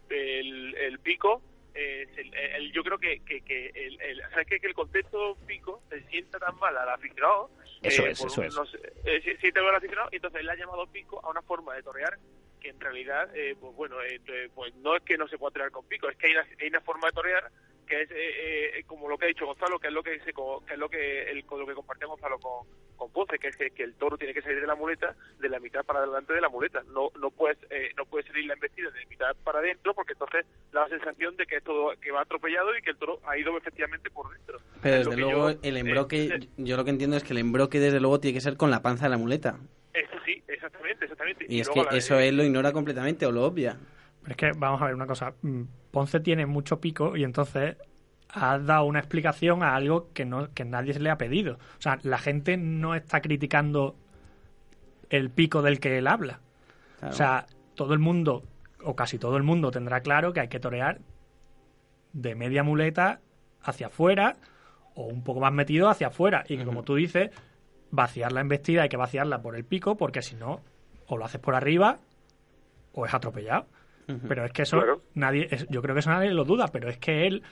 [0.09, 1.41] el- el pico,
[1.77, 4.59] eh, el- el- yo creo que, que, que el, el, ¿sabes qué?
[4.59, 7.49] que el concepto pico se sienta tan mal al aficionado.
[7.83, 8.55] Eso eh, es, por eso un- es.
[8.55, 11.41] no sé, eh, siente mal al aficionado, y entonces él ha llamado pico a una
[11.43, 12.17] forma de torear
[12.59, 15.51] que en realidad, eh, pues bueno, eh, eh, pues no es que no se pueda
[15.51, 17.51] torear con pico, es que hay una, hay una forma de torear
[17.87, 20.33] que es eh, eh, como lo que ha dicho Gonzalo, que es lo que se,
[20.33, 23.55] que es lo que el, con lo que compartió Gonzalo con, con Ponce, que es
[23.57, 26.33] que, que el toro tiene que salir de la muleta de la mitad para adelante
[26.33, 26.83] de la muleta.
[26.93, 30.45] No no puedes eh, no puede salir la embestida de mitad para adentro porque entonces
[30.71, 33.37] da la sensación de que es todo que va atropellado y que el toro ha
[33.37, 34.59] ido efectivamente por dentro.
[34.81, 37.39] Pero desde luego yo, el eh, embroque, eh, yo lo que entiendo es que el
[37.39, 39.57] embroque desde luego tiene que ser con la panza de la muleta.
[39.93, 41.45] eso sí, exactamente, exactamente.
[41.49, 43.77] Y es que la- eso él lo ignora completamente o lo obvia.
[44.27, 45.33] Pero es que vamos a ver una cosa.
[45.41, 45.61] mm,
[45.91, 47.77] Ponce tiene mucho pico y entonces
[48.29, 51.53] ha dado una explicación a algo que no que nadie se le ha pedido.
[51.53, 53.95] O sea, la gente no está criticando
[55.09, 56.41] el pico del que él habla.
[56.99, 57.13] Claro.
[57.13, 58.43] O sea, todo el mundo,
[58.83, 60.99] o casi todo el mundo, tendrá claro que hay que torear
[62.11, 63.21] de media muleta
[63.61, 64.35] hacia afuera
[64.93, 66.43] o un poco más metido hacia afuera.
[66.49, 67.29] Y que, como tú dices,
[67.91, 70.59] vaciar la embestida hay que vaciarla por el pico porque si no,
[71.05, 71.99] o lo haces por arriba
[72.91, 73.67] o es atropellado.
[74.27, 75.01] Pero es que eso Claro.
[75.15, 77.43] nadie, es- yo creo que eso nadie lo duda, pero es que él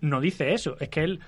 [0.00, 1.20] no dice eso, es que él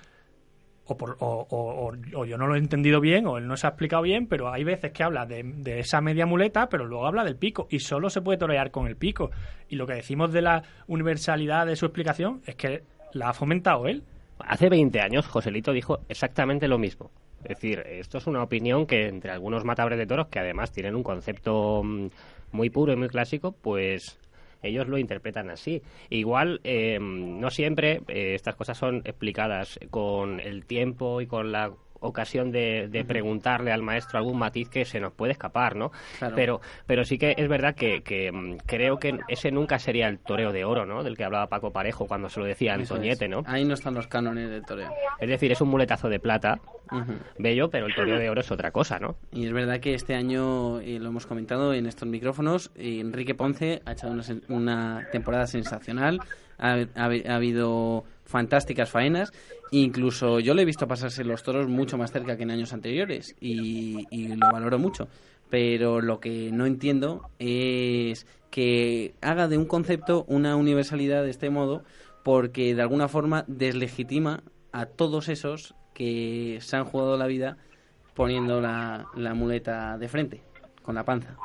[0.89, 3.57] o, por- o, o- o- o yo no lo he entendido bien o él no
[3.57, 6.85] se ha explicado bien, pero hay veces que habla de, de esa media muleta, pero
[6.87, 9.33] luego habla del pico y solo se puede torear con el pico.
[9.69, 13.89] Y lo que decimos de la universalidad de su explicación es que la ha fomentado
[13.89, 14.05] él.
[14.39, 17.11] Hace 20 años Joselito dijo exactamente lo mismo.
[17.43, 20.95] Es decir, esto es una opinión que entre algunos matadores de toros, que además tienen
[20.95, 22.07] un concepto mm,
[22.53, 24.19] muy puro y muy clásico, pues
[24.63, 25.83] ellos lo interpretan así.
[26.11, 31.73] Igual, eh, no siempre eh, estas cosas son explicadas con el tiempo y con la
[32.01, 35.91] ocasión de, de preguntarle al maestro algún matiz que se nos puede escapar, ¿no?
[36.19, 36.35] Claro.
[36.37, 40.19] Pero, pero sí que es verdad que, que, mm, creo que ese nunca sería el
[40.19, 41.03] toreo de oro, ¿no?
[41.03, 43.29] Del que hablaba Paco Parejo cuando se lo decía a Antoñete.
[43.29, 43.43] ¿no?
[43.47, 44.91] Ahí no están los cánones del toreo.
[45.19, 46.61] Es decir, es un muletazo de plata,
[47.39, 49.17] bello, pero el toreo de oro es otra cosa, ¿no?
[49.33, 53.35] Y es verdad que este año, eh, lo hemos comentado en estos micrófonos, eh, Enrique
[53.35, 56.21] Ponce ha echado una, una temporada sensacional,
[56.59, 56.77] ha, ha
[57.09, 59.33] habi- ha habido fantásticas faenas,
[59.71, 63.35] incluso yo le he visto pasarse los toros mucho más cerca que en años anteriores
[63.41, 65.09] y, y lo valoro mucho.
[65.49, 71.51] Pero lo que no entiendo es que haga de un concepto una universalidad de este
[71.51, 71.85] modo
[72.25, 77.57] porque de alguna forma deslegitima a todos esos que se han jugado la vida
[78.15, 80.43] poniendo la, la muleta de frente,
[80.83, 81.37] con la panza.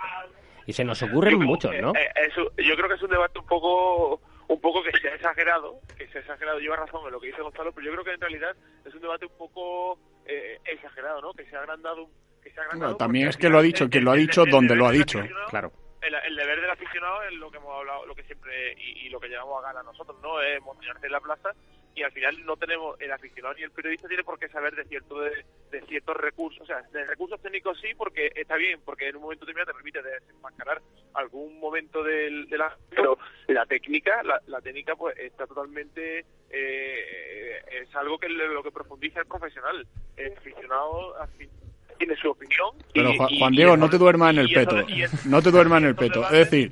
[0.65, 1.89] Y se nos ocurren muchos, ¿no?
[1.91, 5.07] Eh, eh, eso- yo creo que es un debate un poco un poco que se
[5.07, 7.93] ha exagerado, que se ha exagerado, lleva razón en lo que dice Gonzalo, pero yo
[7.93, 11.33] creo que en realidad es un debate un poco eh, exagerado, ¿no?
[11.33, 12.09] Que se ha agrandado,
[12.43, 14.75] que se ha agrandado también es que lo ha dicho, quien lo ha dicho donde
[14.75, 15.21] lo ha dicho.
[15.49, 15.71] Claro.
[16.01, 19.09] El, el deber del aficionado es lo que hemos hablado, lo que siempre y, y
[19.09, 20.41] lo que llevamos a gala nosotros, ¿no?
[20.41, 21.51] Es montañarse en la plaza
[21.95, 24.85] y al final no tenemos el aficionado ni el periodista tiene por qué saber de
[24.85, 29.09] cierto de, de ciertos recursos, o sea, de recursos técnicos sí porque está bien, porque
[29.09, 30.81] en un momento determinado te permite desenmascarar
[31.13, 37.61] algún momento del, de la pero la técnica, la, la técnica pues está totalmente eh,
[37.81, 39.85] es algo que lo que profundiza el profesional,
[40.17, 41.49] el aficionado afi-
[41.97, 42.69] tiene su opinión.
[42.93, 44.79] Pero y- Juan, y- Juan y Diego, no te duermas en el peto.
[44.79, 46.23] eso- No te duermas en el peto.
[46.25, 46.71] Es decir,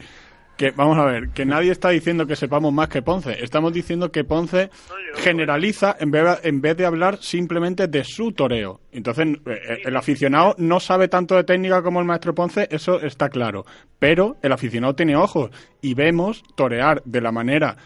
[0.59, 3.41] que vamos a ver, que nadie está diciendo que sepamos más que Ponce.
[3.41, 4.69] Estamos diciendo que Ponce
[5.15, 8.81] generaliza en vez, en vez de hablar simplemente de su toreo.
[8.91, 13.29] Entonces, eh, el aficionado no sabe tanto de técnica como el maestro Ponce, eso está
[13.29, 13.65] claro.
[13.99, 15.49] Pero el aficionado tiene ojos
[15.81, 17.77] y vemos torear de la manera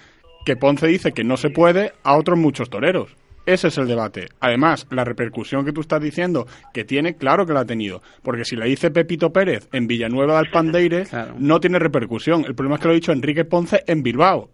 [0.44, 3.16] que Ponce dice que no se puede a otros muchos toreros.
[3.46, 4.30] Ese es el debate.
[4.40, 8.02] Además, la repercusión que tú estás diciendo que tiene, claro que la ha tenido.
[8.22, 11.36] Porque si le dice Pepito Pérez en Villanueva del Pandeire, Claro.
[11.38, 12.46] no tiene repercusión.
[12.46, 14.50] El problema es que lo ha dicho Enrique Ponce en Bilbao.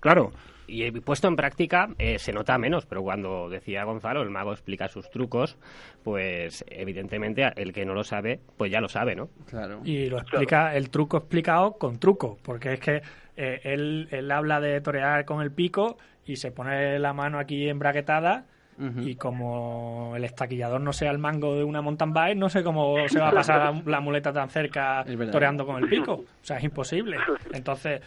[0.00, 0.32] Claro.
[0.66, 4.86] Y puesto en práctica eh, se nota menos, pero cuando decía Gonzalo, el mago explica
[4.86, 5.56] sus trucos,
[6.04, 9.30] pues evidentemente el que no lo sabe, pues ya lo sabe, ¿no?
[9.48, 9.80] Claro.
[9.84, 13.02] Y lo explica, el truco explicado con truco, porque es que
[13.36, 15.98] eh, él, él habla de torear con el pico
[16.30, 18.46] y se pone la mano aquí embraguetada
[18.78, 19.00] Ujú.
[19.00, 22.96] y como el estaquillador no sea el mango de una mountain bike, no sé cómo
[23.08, 26.12] se va a pasar la, la muleta tan cerca Es toreando con el pico.
[26.12, 27.18] O sea, es imposible.
[27.52, 28.00] Entonces,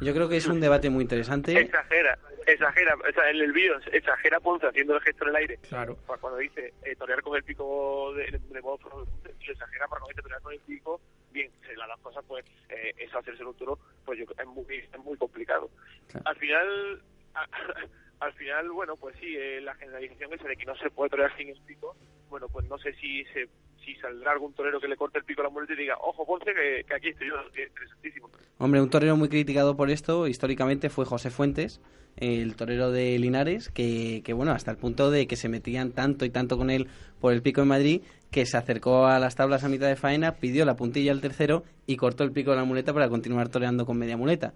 [0.00, 1.58] Yo creo que es un debate muy interesante.
[1.58, 5.58] exagera, exagera, o sea, en el vídeo exagera Ponce haciendo el gesto en el aire.
[5.68, 5.96] claro.
[6.06, 9.06] Cu- Cuando dice eh, torear con el pico de, de modo lo
[9.52, 11.00] exagera para cuando dice torear con el pico,
[11.32, 14.64] bien, se la las cosas, pues eh, eso hacerse un toro, pues yo, es muy
[14.76, 15.68] es muy complicado.
[16.08, 16.28] Claro.
[16.28, 17.02] Al final,
[18.20, 21.36] al final, bueno, pues sí, eh, la generalización esa de que no se puede torear
[21.36, 21.96] sin el pico,
[22.28, 23.48] bueno, pues no sé si se
[23.84, 26.26] si saldrá algún torero que le corte el pico a la muleta y diga, ojo
[26.26, 28.30] Ponce, que, aquí estoy yo, que es interesantísimo.
[28.58, 31.80] Hombre, un torero muy criticado por esto históricamente fue José Fuentes,
[32.16, 36.24] el torero de Linares, que, que bueno, hasta el punto de que se metían tanto
[36.24, 36.88] y tanto con él
[37.20, 40.32] por el pico en Madrid, que se acercó a las tablas a mitad de faena,
[40.36, 43.86] pidió la puntilla al tercero y cortó el pico de la muleta para continuar toreando
[43.86, 44.52] con media muleta.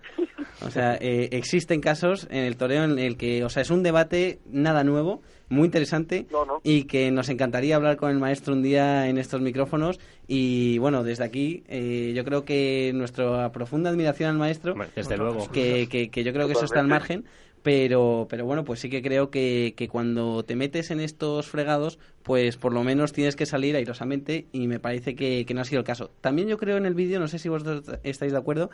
[0.65, 3.83] O sea, eh, existen casos en el toreo en el que, o sea, es un
[3.83, 6.61] debate nada nuevo, muy interesante No, no.
[6.63, 11.03] y que nos encantaría hablar con el maestro un día en estos micrófonos y bueno,
[11.03, 15.51] desde aquí eh, yo creo que nuestra profunda admiración al maestro, Desde luego.
[15.51, 17.25] que, que, que yo creo que eso está al margen,
[17.63, 21.99] pero, pero bueno, pues sí que creo que, que cuando te metes en estos fregados,
[22.23, 25.65] pues por lo menos tienes que salir airosamente y me parece que, que no ha
[25.65, 26.11] sido el caso.
[26.21, 28.71] También yo creo en el vídeo, no sé si vosotros estáis de acuerdo,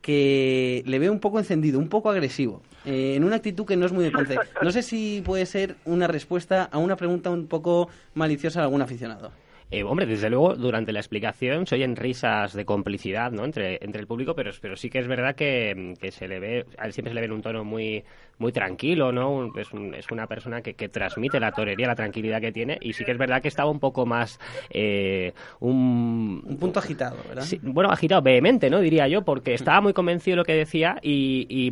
[0.00, 3.86] que le veo un poco encendido, un poco agresivo, eh, en una actitud que no
[3.86, 4.38] es muy de.
[4.62, 8.82] No sé si puede ser una respuesta a una pregunta un poco maliciosa de algún
[8.82, 9.32] aficionado.
[9.72, 13.44] Eh, hombre, desde luego, durante la explicación se oyen risas de complicidad ¿no?
[13.44, 16.66] entre, entre el público, pero, pero sí que es verdad que, que se le ve,
[16.76, 18.02] a él siempre se le ve en un tono muy,
[18.38, 19.52] muy tranquilo, ¿no?
[19.56, 22.94] Es, un- es una persona que, que transmite la torería, la tranquilidad que tiene, y
[22.94, 27.42] sí que es verdad que estaba un poco más, eh, un, Un punto agitado, ¿verdad?
[27.42, 28.80] Sí, bueno, agitado, vehemente, ¿no?
[28.80, 31.70] Diría yo, porque estaba muy convencido de lo que decía y, y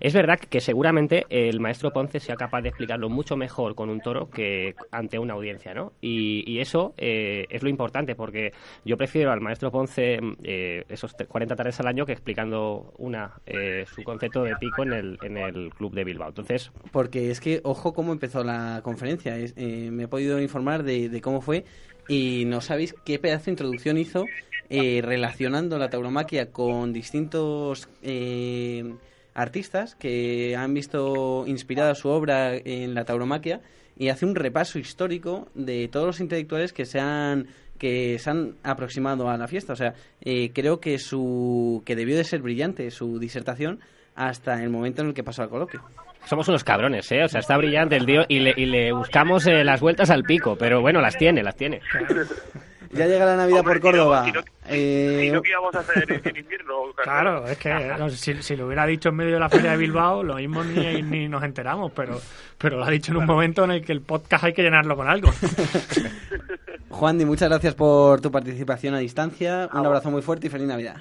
[0.00, 4.00] Es verdad que seguramente el maestro Ponce sea capaz de explicarlo mucho mejor con un
[4.00, 5.92] toro que ante una audiencia, ¿no?
[6.00, 8.52] Y, eso eh, es lo importante, porque
[8.84, 13.84] yo prefiero al maestro Ponce eh, esos 40 tardes al año que explicando una eh,
[13.94, 16.28] su concepto de pico en el, en el club de Bilbao.
[16.28, 19.36] Entonces, porque es que ojo cómo empezó la conferencia.
[19.56, 21.64] me he podido informar de, de cómo fue
[22.08, 24.24] y no sabéis qué pedazo de introducción hizo
[24.70, 28.94] eh, relacionando la tauromaquia con distintos eh,
[29.34, 33.60] artistas que han visto inspirada su obra en la tauromaquia
[33.96, 38.54] y hace un repaso histórico de todos los intelectuales que se han que se han
[38.64, 39.72] aproximado a la fiesta.
[39.72, 43.80] O sea, eh, creo que su que debió de ser brillante su disertación
[44.16, 45.82] hasta el momento en el que pasó al coloquio.
[46.24, 47.22] Somos unos cabrones, ¿eh?
[47.22, 50.56] O sea, está brillante el tío y le, y le buscamos las vueltas al pico,
[50.58, 51.80] pero bueno, las tiene, las tiene.
[52.90, 54.24] Ya llega la Navidad por Córdoba.
[54.24, 55.40] Si no, eh...
[55.42, 56.92] ¿qué íbamos a hacer en invierno?
[57.02, 60.36] Claro, es que si, lo hubiera dicho en medio de la feria de Bilbao, lo
[60.36, 62.20] mismo ni, ni nos enteramos, pero,
[62.56, 64.96] pero lo ha dicho en un momento en el que el podcast hay que llenarlo
[64.96, 65.30] con algo.
[66.90, 69.68] Juan, muchas gracias por tu participación a distancia.
[69.72, 70.96] Un abrazo muy fuerte y feliz Navidad.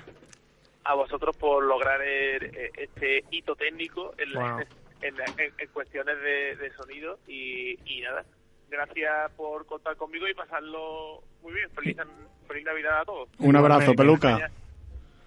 [0.83, 4.29] A vosotros por lograr este hito técnico en,
[5.01, 8.23] en, cuestiones de, sonido y, y nada,
[8.69, 11.69] gracias por contar conmigo y pasarlo muy bien.
[11.71, 11.97] Feliz,
[12.47, 13.29] feliz Navidad a todos.
[13.39, 14.49] Un abrazo, peluca.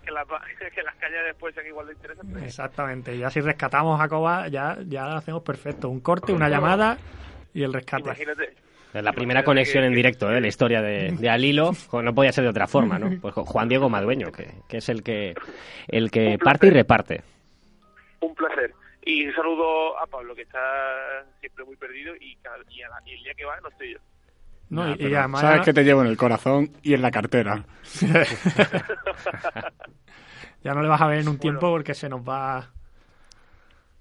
[0.04, 0.26] Que las,
[0.74, 2.42] que las cañas después sean igual de interesantes.
[2.42, 3.16] Exactamente.
[3.18, 5.88] Ya si rescatamos a Coba, ya, ya lo hacemos perfecto.
[5.88, 6.98] Un corte, una llamada
[7.52, 8.04] y el rescate.
[8.04, 8.54] Imagínate.
[8.92, 10.40] La primera conexión en directo de ¿eh?
[10.40, 13.20] la historia de, de Alilo no podía ser de otra forma, ¿no?
[13.20, 15.34] Pues Juan Diego Madueño, que, que es el que,
[15.86, 17.22] el que parte y reparte.
[18.20, 18.74] Un placer.
[19.02, 22.36] Y un saludo a Pablo, que está siempre muy perdido y,
[22.68, 23.98] y, el día que va no estoy yo.
[24.68, 25.40] No, y, además...
[25.40, 27.64] Sabes que te llevo en el corazón y en la cartera.
[30.62, 32.70] ya no le vas a ver en un tiempo porque se nos va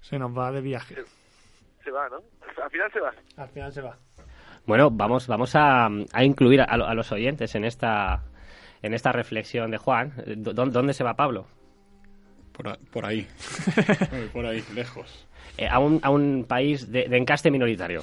[0.00, 0.96] se nos va de viaje.
[1.84, 2.18] Se, va, ¿no?
[2.62, 3.12] Al final se va.
[3.36, 3.96] Al final se va.
[4.66, 8.22] Bueno, vamos vamos a, a incluir a, a, los oyentes en esta
[8.82, 10.12] en esta reflexión de Juan.
[10.26, 11.46] ¿Dónde se va Pablo?
[12.90, 13.26] Por, ahí.
[14.32, 15.26] por ahí, lejos.
[15.56, 18.02] Eh, a, un, a un país de, encaste minoritario.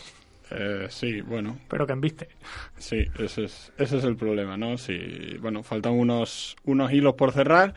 [0.51, 1.57] Eh, sí, bueno.
[1.67, 2.29] Pero que enviste.
[2.77, 4.77] Sí, ese es, ese es el problema, ¿no?
[4.77, 7.73] Sí, bueno, faltan unos, unos hilos por cerrar,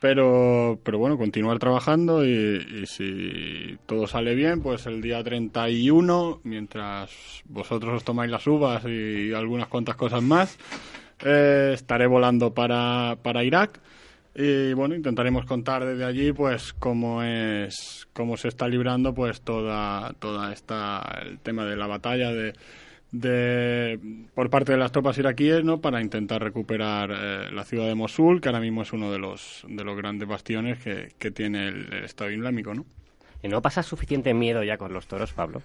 [0.00, 7.42] pero, pero bueno, continuar trabajando y, si todo sale bien, pues el día 31, mientras
[7.44, 10.58] vosotros os tomáis las uvas y algunas cuantas cosas más,
[11.24, 13.80] eh, estaré volando para, para Irak
[14.34, 20.14] y bueno, intentaremos contar desde allí pues cómo es cómo se está librando pues toda
[20.14, 22.54] toda esta el tema de la batalla de,
[23.10, 24.00] de
[24.34, 25.82] por parte de las tropas iraquíes, ¿no?
[25.82, 29.66] para intentar recuperar eh, la ciudad de Mosul, que ahora mismo es uno de los
[29.68, 32.86] de los grandes bastiones que, que tiene el, Estado Islámico, ¿no?
[33.42, 35.62] ¿Y no pasa suficiente miedo ya con los toros, Pablo?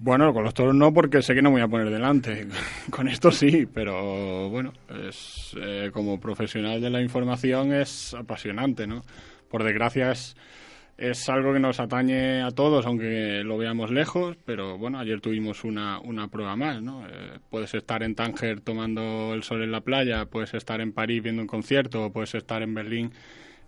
[0.00, 2.46] Bueno, con los toros no, porque sé que no me voy a poner delante.
[2.90, 4.72] con esto sí, pero bueno,
[5.08, 9.02] es, eh, como profesional de la información es apasionante, ¿no?
[9.50, 10.36] Por desgracia es,
[10.98, 15.64] es algo que nos atañe a todos, aunque lo veamos lejos, pero bueno, ayer tuvimos
[15.64, 17.04] una, una prueba más, ¿no?
[17.08, 21.24] Eh, puedes estar en Tánger tomando el sol en la playa, puedes estar en París
[21.24, 23.12] viendo un concierto, puedes estar en Berlín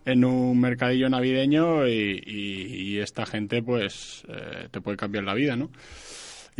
[0.05, 5.71] en un mercadillo navideño y, esta gente pues eh, te puede cambiar la vida, ¿no?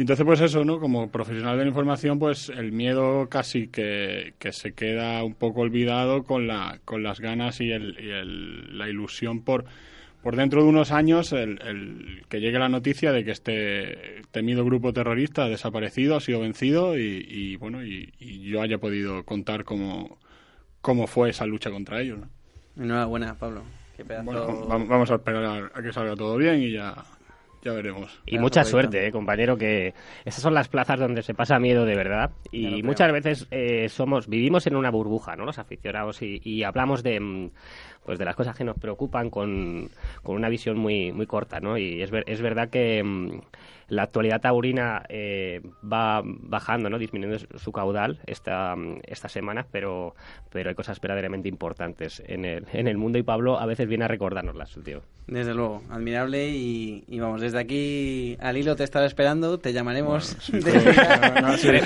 [0.01, 0.81] Y entonces pues eso, ¿no?
[0.81, 5.61] Como profesional de la información pues el miedo casi que, que se queda un poco
[5.61, 9.67] olvidado con, la, con las ganas y, el, y el, la ilusión por
[10.23, 14.65] por dentro de unos años el, el, que llegue la noticia de que este temido
[14.65, 19.25] grupo terrorista ha desaparecido, ha sido vencido y, y bueno, y, y, yo haya podido
[19.25, 20.19] contar cómo,
[20.81, 22.21] cómo fue esa lucha contra ellos.
[22.21, 22.83] ¿no?
[22.83, 23.65] Enhorabuena, Pablo.
[24.25, 27.05] Bueno, vamos a esperar a que salga todo bien y ya,
[27.63, 28.21] ya veremos.
[28.27, 29.95] Y mucha suerte, eh, compañero, que
[30.25, 32.31] esas son las plazas donde se pasa miedo de verdad.
[32.51, 35.45] Y muchas veces eh, somos vivimos en una burbuja, ¿no?
[35.45, 37.51] Los aficionados y, y hablamos de mm,
[38.05, 39.89] pues de las cosas que nos preocupan con,
[40.23, 41.79] con una visión muy muy corta, ¿no?
[41.79, 43.41] Y es, es verdad que mm,
[43.91, 46.99] la actualidad taurina eh, va bajando, ¿no?
[46.99, 50.15] disminuyendo su caudal esta, estas semanas, pero,
[50.51, 54.05] pero hay cosas verdaderamente importantes en el, en el mundo y Pablo a veces viene
[54.05, 55.03] a recordárnoslas, tío.
[55.27, 60.37] Desde luego, admirable y, vamos, desde aquí al hilo te estaba esperando, te llamaremos.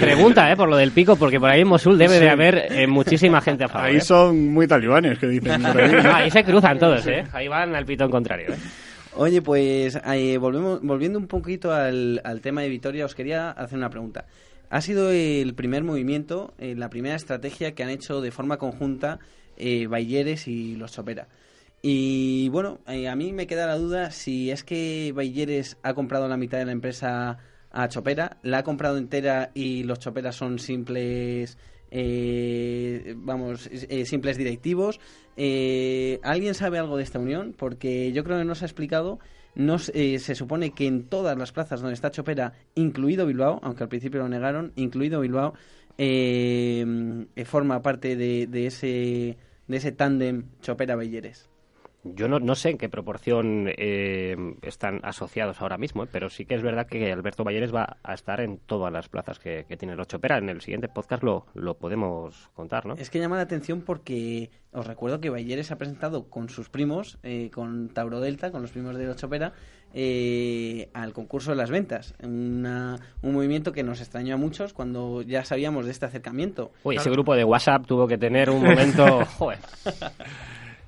[0.01, 0.57] pregunta, ¿eh?
[0.57, 3.65] Por lo del pico, porque por ahí en Mosul debe de haber eh, muchísima gente
[3.65, 3.89] a favor.
[3.89, 4.01] Ahí ¿eh?
[4.01, 5.65] son muy talibanes que dicen.
[5.67, 5.91] ahí
[6.31, 7.25] se cruzan todos, ¿eh?
[7.33, 8.59] Ahí van al pitón contrario, ¿eh?
[9.17, 13.91] Oye, pues eh, volvemos, volviendo un poquito al, tema de Vitoria, os quería hacer una
[13.91, 14.27] pregunta.
[14.71, 19.21] Ha sido el primer movimiento, eh, la primera estrategia que han hecho de forma conjunta
[19.57, 19.89] eh,
[20.47, 21.29] y los Chopera.
[21.87, 26.29] Y bueno, eh, a mí me queda la duda si es que Bayeres ha comprado
[26.29, 27.39] la mitad de la empresa
[27.71, 31.59] a Chopera, la ha comprado entera y los Choperas son simples,
[31.91, 35.01] eh, vamos, eh, simples directivos.
[35.37, 37.55] Eh, ¿Alguien sabe algo de esta unión?
[37.57, 39.19] Porque yo creo que no se ha explicado.
[39.55, 43.85] No, se- eh, supone que en todas las plazas donde está Chopera, incluido Bilbao, aunque
[43.85, 45.55] al principio lo negaron, incluido Bilbao,
[45.99, 46.85] eh,
[47.37, 51.49] eh, forma parte de, de ese de ese tándem Chopera-Belleres.
[52.05, 56.45] Yo no, no sé en qué proporción eh, están asociados ahora mismo, eh, pero sí
[56.45, 59.77] que es verdad que Alberto Balleres va a estar en todas las plazas que, que
[59.77, 60.37] tiene el Ochopera.
[60.39, 62.95] En el siguiente podcast lo, lo podemos contar, ¿no?
[62.95, 65.31] Es que llama la atención porque os recuerdo que
[65.65, 69.53] se ha presentado con sus primos, eh, con Tauro Delta, con los primos de Ochopera,
[69.95, 72.15] eh, al concurso de las ventas.
[72.23, 76.73] Una- un movimiento que nos extrañó a muchos cuando ya sabíamos de este acercamiento.
[76.83, 79.25] Uy, ese grupo de WhatsApp tuvo que tener un momento...
[79.39, 79.59] Joder.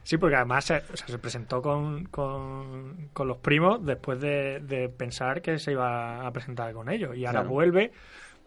[0.06, 4.60] Sí, porque además se, o sea, se presentó con, con, con los primos después de,
[4.60, 7.16] de pensar que se iba a presentar con ellos.
[7.16, 7.50] Y ahora Claro.
[7.50, 7.90] vuelve.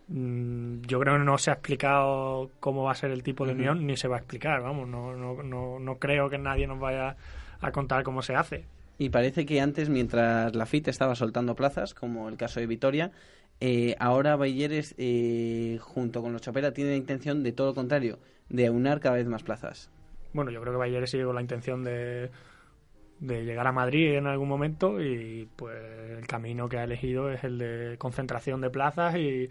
[0.07, 3.51] Mm, Yo creo que no se ha explicado cómo va a ser el tipo de
[3.51, 4.61] unión, ni se va a explicar.
[4.61, 7.17] Vamos, no, no, no, no creo que nadie nos vaya
[7.59, 8.63] a contar cómo se hace.
[8.97, 13.11] Y parece que antes, mientras la FIT estaba soltando plazas, como el caso de Vitoria,
[13.59, 18.17] eh, ahora Bayeres, eh, junto con los Chopera, tiene la intención de todo lo contrario,
[18.47, 19.89] de aunar cada vez más plazas.
[20.33, 22.29] Bueno, yo creo que Bayer sigue con la intención de,
[23.19, 25.75] de llegar a Madrid en algún momento y pues
[26.17, 29.49] el camino que ha elegido es el de concentración de plazas y,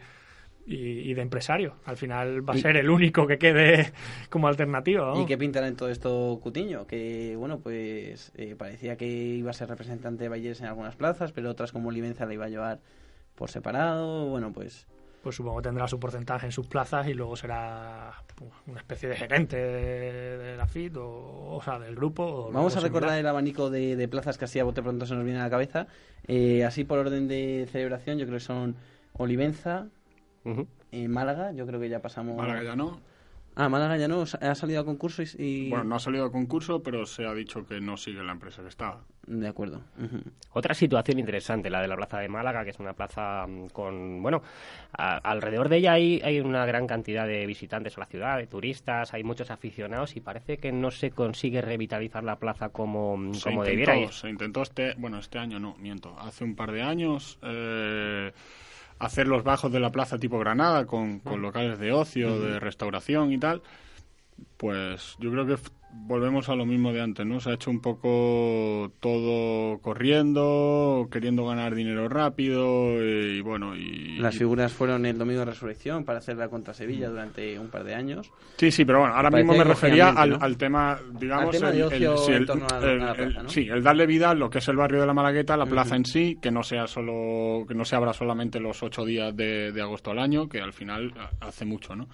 [0.66, 0.76] y,
[1.10, 1.74] y de empresarios.
[1.84, 3.92] Al final va a Y- ser el único que quede
[4.30, 5.12] como alternativa.
[5.20, 6.86] ¿Y qué pintará en todo esto Cutiño?
[6.86, 11.32] Que, bueno, pues eh, parecía que iba a ser representante de Bayeres en algunas plazas,
[11.32, 12.80] pero otras como Olivenza la iba a llevar
[13.34, 14.26] por separado.
[14.26, 14.86] Bueno, pues
[15.28, 19.10] Pues supongo que tendrá su porcentaje en sus plazas y luego será pues, una especie
[19.10, 22.46] de gerente de, de la FIT o, o sea, del grupo.
[22.46, 23.20] o vamos a recordar similar.
[23.20, 25.50] el abanico de, de plazas que así a bote pronto se nos viene a la
[25.50, 25.86] cabeza.
[26.26, 28.76] Eh, así por orden de celebración, yo creo que son
[29.12, 29.88] Olivenza,
[30.92, 32.34] eh, Málaga, yo creo que ya pasamos...
[32.34, 32.98] Málaga ya no.
[33.60, 35.26] Ah, Málaga ya no, ha salido a concurso y...
[35.36, 38.30] y- Bueno, no ha salido a concurso, pero se ha dicho que no sigue la
[38.30, 39.00] empresa que estaba.
[39.26, 39.82] De acuerdo.
[40.52, 44.22] Otra situación interesante, la de la Plaza de Málaga, que es una plaza mm, con,
[44.22, 44.42] bueno,
[44.96, 48.46] a- alrededor de ella hay, hay una gran cantidad de visitantes a la ciudad, de
[48.46, 53.34] turistas, hay muchos aficionados y parece que no se consigue revitalizar la plaza como, mm,
[53.34, 54.12] Se como intentó, debiera.
[54.12, 58.30] Se intentó este, bueno, este año no, miento, hace un par de años eh,
[58.98, 63.32] hacer los bajos de la plaza tipo Granada con, con locales de ocio, de restauración
[63.32, 63.62] y tal.
[64.56, 65.58] Pues yo creo que
[65.92, 67.40] volvemos a lo mismo de antes, ¿no?
[67.40, 74.18] Se ha hecho un poco todo corriendo, queriendo ganar dinero rápido eh, y, bueno, y...
[74.18, 77.94] Las figuras fueron el domingo de resurrección para hacerla contra Sevilla durante un par de
[77.94, 78.30] años.
[78.56, 80.38] Sí, sí, pero bueno, ahora mismo me refería al, ¿no?
[80.40, 81.56] al tema, digamos,
[83.48, 85.96] sí, el- darle vida a lo que es el barrio de la Malagueta, la plaza
[85.96, 89.72] en sí, que no sea solo, que no se abra solamente los ocho días de,
[89.72, 92.08] de agosto al año, que al final hace mucho, ¿no?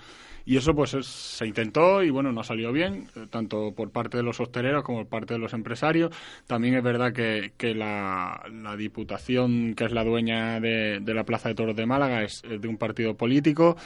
[0.46, 3.90] Y eso pues es- se intentó y bueno, no ha salido bien, eh, tanto por
[3.90, 6.14] parte de los hosteleros como por parte de los empresarios.
[6.46, 11.24] También es verdad que, que la, la Diputación, que es la dueña de, de la
[11.24, 13.76] Plaza de Toros de Málaga, es, es de un partido político.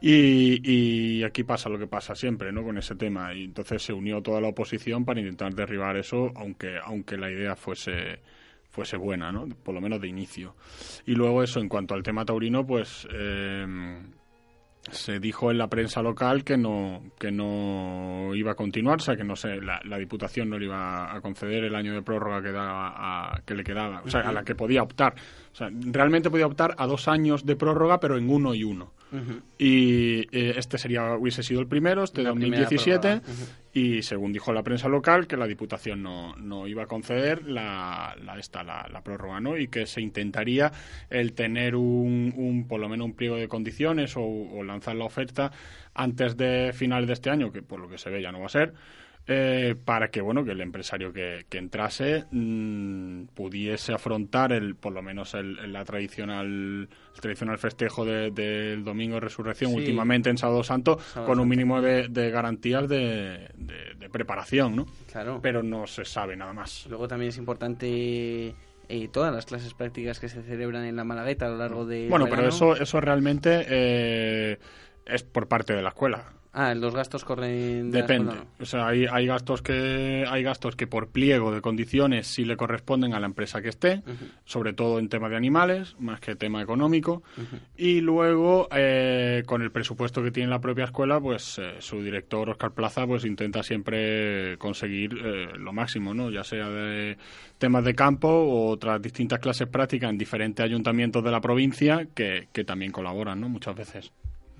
[0.00, 2.62] Y, y aquí pasa lo que pasa siempre, ¿no?
[2.62, 3.32] Con ese tema.
[3.32, 7.56] Y entonces se unió toda la oposición para intentar derribar eso, aunque, aunque la idea
[7.56, 8.20] fuese
[8.70, 9.46] fuese buena, ¿no?
[9.48, 10.56] Por lo menos de inicio.
[11.06, 13.64] Y luego eso, en cuanto al tema taurino, pues eh,
[14.90, 19.16] se dijo en la prensa local que no que no iba a continuar, o sea,
[19.16, 22.52] que no sé, la, Diputación no le iba a conceder el año de prórroga que,
[22.52, 22.92] daba
[23.32, 25.14] a- que le quedaba, o sea, a la que podía optar.
[25.52, 28.92] O sea, realmente podía optar a dos años de prórroga, pero en uno y uno.
[29.58, 33.22] Y eh, este sería hubiese sido el primero, este primera 2017, prórroga.
[33.26, 33.44] Ujú.
[33.72, 38.16] y según dijo la prensa local, que la Diputación no, no iba a conceder la,
[38.24, 39.56] la, esta, la, la prórroga, ¿no?
[39.56, 40.72] Y que se intentaría
[41.10, 45.04] el tener un, un por lo menos un pliego de condiciones o, o lanzar la
[45.04, 45.52] oferta
[45.94, 48.46] antes de finales de este año, que por lo que se ve ya no va
[48.46, 48.74] a ser,
[49.26, 54.92] eh, para que bueno que el empresario que, que entrase mm, pudiese afrontar el por
[54.92, 56.46] lo menos el, la tradicional
[57.16, 59.76] el tradicional festejo de- del domingo de resurrección Sí.
[59.78, 64.76] últimamente en Sábado Santo Sábado con un mínimo de, de garantías de, de- de preparación
[64.76, 65.40] no Claro.
[65.42, 68.54] pero no se sabe nada más Luego también es importante
[68.88, 72.08] eh, todas las clases prácticas que se celebran en la Malagueta a lo largo de.
[72.10, 74.58] bueno pero eso eso realmente eh,
[75.06, 76.24] es por parte de la escuela
[76.56, 77.90] Ah, los gastos corren...
[77.90, 78.30] de Depende.
[78.30, 82.44] escuela, O sea, hay, hay gastos que hay gastos que por pliego de condiciones sí
[82.44, 84.02] le corresponden a la empresa que esté,
[84.44, 87.24] sobre todo en tema de animales, más que tema económico.
[87.76, 92.48] Y luego, eh, con el presupuesto que tiene la propia escuela, pues eh, su director,
[92.50, 96.30] Oscar Plaza, pues intenta siempre conseguir eh, lo máximo, ¿no?
[96.30, 97.18] Ya sea de
[97.58, 102.46] temas de campo o otras distintas clases prácticas en diferentes ayuntamientos de la provincia que,
[102.52, 103.48] que también colaboran, ¿no?
[103.48, 104.12] Muchas veces.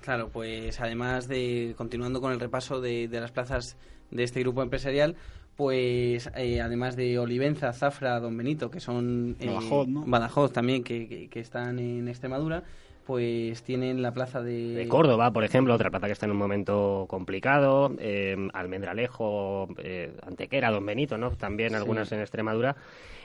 [0.05, 3.75] Claro, pues además de, continuando con el repaso de, de las plazas
[4.11, 5.15] de este grupo empresarial,
[5.55, 9.35] pues eh, además de Olivenza, Zafra, Don Benito, que son...
[9.39, 10.03] eh, Badajoz, ¿no?
[10.05, 12.61] Badajoz también, que, que- que están en Extremadura,
[13.07, 14.75] pues tienen la plaza de...
[14.75, 20.11] De Córdoba, por ejemplo, otra plaza que está en un momento complicado, eh, Almendralejo, eh,
[20.21, 21.31] Antequera, Don Benito, ¿no?
[21.31, 21.75] También Sí.
[21.75, 22.75] algunas en Extremadura.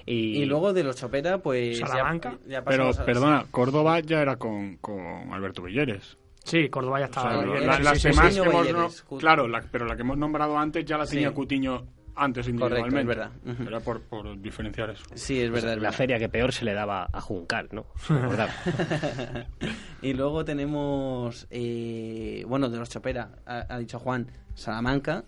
[0.06, 1.78] Y, Y luego de los Chopera, pues...
[1.78, 2.38] ya- Salamanca.
[2.48, 6.16] ya Pero, pasamos a- perdona, Córdoba ya era con, con Alberto Villeres.
[6.50, 7.30] Sí, Córdoba ya O estaba.
[7.32, 7.56] sea, bien.
[7.62, 10.18] era la- sí, las sí, que sí, hemos, no- claro, la- pero la que hemos
[10.18, 11.16] nombrado antes ya la Sí.
[11.16, 11.82] tenía Cutiño
[12.16, 13.00] antes Correcto, individualmente.
[13.00, 13.66] es verdad.
[13.66, 15.04] Era por, por diferenciar eso.
[15.14, 15.70] Sí, es verdad.
[15.72, 15.96] es la verdad.
[15.96, 17.86] feria que peor se le daba a Juncal, ¿no?
[20.02, 25.24] Y luego tenemos, eh, bueno, de los Chopera, ha, ha dicho Juan, Salamanca.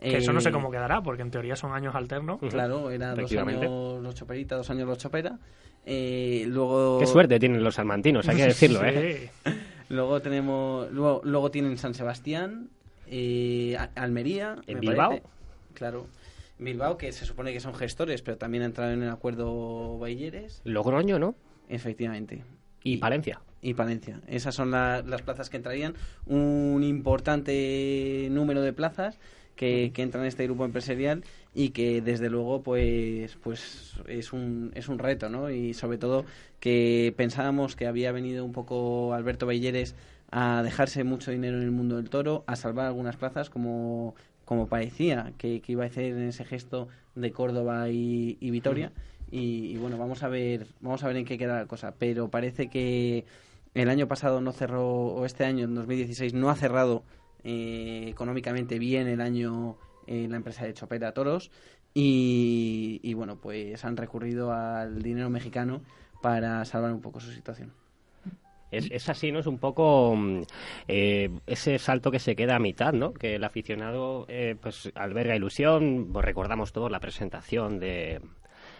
[0.00, 2.38] Que eso no sé eh, cómo quedará, porque en teoría son años alternos.
[2.50, 5.38] Claro, era dos años los Choperita, dos años los Chopera.
[5.86, 9.30] Eh, luego, Qué suerte tienen los salmantinos, hay que decirlo, ¿eh?
[9.88, 12.70] Luego tenemos, luego, luego tienen San Sebastián,
[13.06, 14.56] eh, Almería.
[14.66, 15.08] ¿En me Bilbao?
[15.10, 15.26] parece.
[15.74, 16.06] Claro.
[16.58, 20.60] Bilbao, que se supone que son gestores, pero también han entrado en el acuerdo Bailleres.
[20.64, 21.34] Logroño, ¿no?
[21.68, 22.44] Efectivamente.
[22.82, 23.40] Y Palencia.
[23.62, 24.20] y Palencia.
[24.26, 25.94] Esas son la- las plazas que entrarían.
[26.26, 29.18] Un importante número de plazas
[29.56, 31.24] que, que entran en este grupo empresarial
[31.54, 35.50] y que desde luego pues pues es un, es un reto, ¿no?
[35.50, 36.24] Y sobre todo
[36.60, 39.94] que pensábamos que había venido un poco Alberto Belleres
[40.30, 44.66] a dejarse mucho dinero en el mundo del toro, a salvar algunas plazas como como
[44.66, 48.92] parecía que, que iba a hacer en ese gesto de Córdoba y, y Vitoria.
[49.30, 51.94] Y, y bueno vamos a ver vamos a ver en qué queda la cosa.
[51.98, 53.24] Pero parece que
[53.74, 57.04] el año pasado no cerró o este año en 2016 no ha cerrado
[57.44, 59.76] eh, económicamente bien el año
[60.06, 61.50] eh, la empresa de Chopera Toros
[61.94, 65.82] y, y bueno pues han recurrido al dinero mexicano
[66.22, 67.72] para salvar un poco su situación
[68.70, 69.38] Es, es así, ¿no?
[69.38, 70.42] Es un poco mm,
[70.88, 73.12] eh, ese salto que se queda a mitad, ¿no?
[73.12, 76.08] Que el aficionado eh, pues alberga ilusión.
[76.12, 78.20] Pues recordamos todos la presentación de,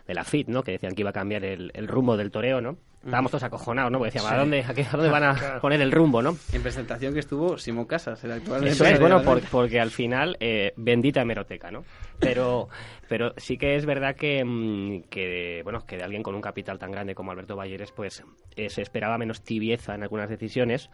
[0.07, 0.63] de la FIT, ¿no?
[0.63, 2.77] Que decían que iba a cambiar el, el rumbo del toreo, ¿no?
[3.05, 3.99] Estábamos todos acojonados, ¿no?
[3.99, 6.37] Porque decíamos, ¿a dónde, a, qué- a dónde van a poner el rumbo, no?
[6.53, 10.39] en presentación que estuvo Simón Casas el actual Eso es, bueno, por- porque al final,
[10.41, 11.85] eh, bendita hemeroteca, ¿no?
[12.19, 12.69] Pero,
[13.09, 16.79] pero sí que es verdad que, mm, que, bueno, que de alguien con un capital
[16.79, 18.25] tan grande como Alberto Balleres, pues
[18.57, 20.89] eh, se esperaba menos tibieza en algunas decisiones.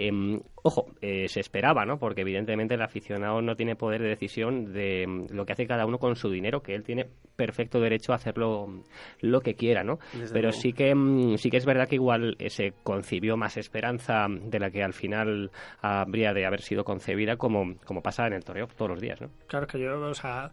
[0.00, 1.98] Em, ojo, eh, se esperaba, ¿no?
[1.98, 5.86] Porque evidentemente el aficionado no tiene poder de decisión de mm, lo que hace cada
[5.86, 8.82] uno con su dinero, que él tiene perfecto derecho a hacerlo mm,
[9.22, 9.98] lo que quiera, ¿no?
[10.12, 10.60] Desde Pero luego.
[10.62, 10.94] sí que
[11.36, 14.92] sí que es verdad que igual eh, se concibió más esperanza de la que al
[14.92, 15.50] final
[15.82, 19.30] habría de haber sido concebida como, como pasa en el toreo todos los días, ¿no?
[19.48, 20.52] Claro, es que yo, o sea,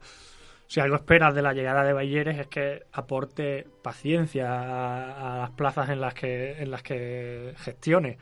[0.66, 5.52] si algo esperas de la llegada de Bayeres es que aporte paciencia a, a las
[5.52, 8.18] plazas en las que en las que gestione.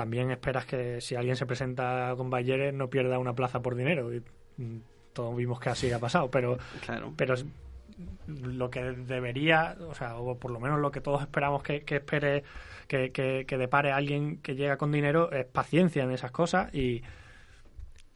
[0.00, 4.14] También esperas que si alguien se presenta con Bayeres no pierda una plaza por dinero.
[4.14, 4.22] Y,
[4.56, 4.78] mm,
[5.12, 7.34] todos vimos que así ha pasado, pero claro pero
[8.26, 11.96] lo que debería, o sea, o por lo menos lo que todos esperamos que, que
[11.96, 12.44] espere,
[12.88, 16.72] que, que, que depare a alguien que llega con dinero es paciencia en esas cosas
[16.74, 17.02] y,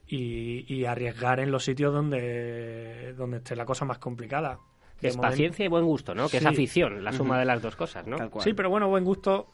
[0.06, 4.58] y, y arriesgar en los sitios donde, donde esté la cosa más complicada.
[5.02, 6.28] Es momento- paciencia y buen gusto, ¿no?
[6.30, 8.16] Que es afición, la suma de las dos cosas, ¿no?
[8.40, 9.48] Sí, pero bueno, buen gusto.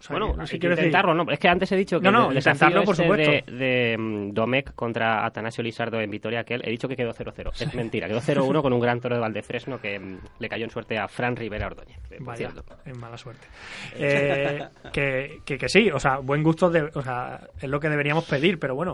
[0.00, 1.30] O sea, Bueno, que- hay sí que decir- intentarlo, ¿no?
[1.30, 3.30] Es que antes he dicho que No, no, el intentarlo, por supuesto.
[3.30, 7.12] de, de, mm, Domecq contra Atanasio Lizardo en Vitoria, que él, he dicho que quedó
[7.12, 7.50] 0-0.
[7.60, 10.70] Es mentira, quedó 0-1 con un gran toro de Valdefresno que mm, le cayó en
[10.70, 12.50] suerte a Fran Rivera Ordóñez, Vaya,
[12.86, 13.46] es mala suerte.
[13.94, 17.88] Eh, que, que, que sí, o sea, buen gusto de, o sea, es lo que
[17.88, 18.92] deberíamos pedir, pero bueno,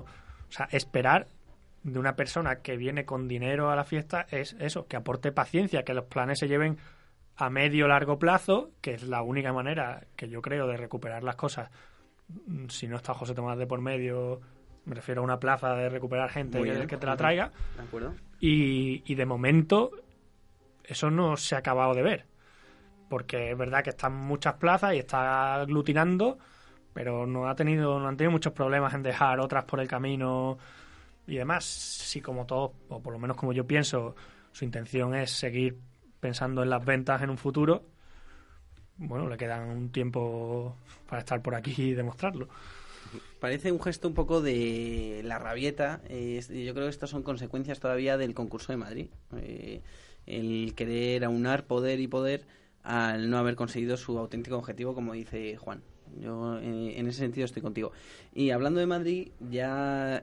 [0.48, 1.28] o sea, esperar
[1.82, 5.84] de una persona que viene con dinero a la fiesta es eso, que aporte paciencia,
[5.84, 6.78] que los planes se lleven
[7.36, 11.36] a medio largo plazo, que es la única manera que yo creo de recuperar las
[11.36, 11.70] cosas.
[12.46, 14.40] Mm, Si no está José Tomás de por medio,
[14.84, 17.52] me refiero a una plaza de recuperar gente que te la traiga.
[17.76, 19.90] de acuerdo Y, y de momento
[20.84, 22.26] eso no se ha acabado de ver.
[23.08, 26.38] Porque es verdad que están muchas plazas y está aglutinando,
[26.92, 30.58] pero no ha tenido, no han tenido muchos problemas en dejar otras por el camino
[31.26, 31.64] y demás.
[31.64, 34.16] Si como todos, o por lo menos como yo pienso,
[34.52, 35.78] su intención es seguir
[36.26, 37.84] pensando en las ventas en un futuro,
[38.96, 40.74] bueno, le quedan un tiempo
[41.08, 42.48] para estar por aquí y demostrarlo.
[43.38, 46.00] parece un gesto un poco de la rabieta.
[46.08, 49.06] Eh, yo creo que estas son consecuencias todavía del concurso de Madrid.
[49.36, 49.82] Eh,
[50.26, 52.44] el querer aunar poder y poder
[52.82, 55.82] al no haber conseguido su auténtico objetivo, como dice Juan.
[56.20, 57.92] Yo eh, en ese sentido estoy contigo.
[58.34, 60.20] Y hablando de Madrid, ya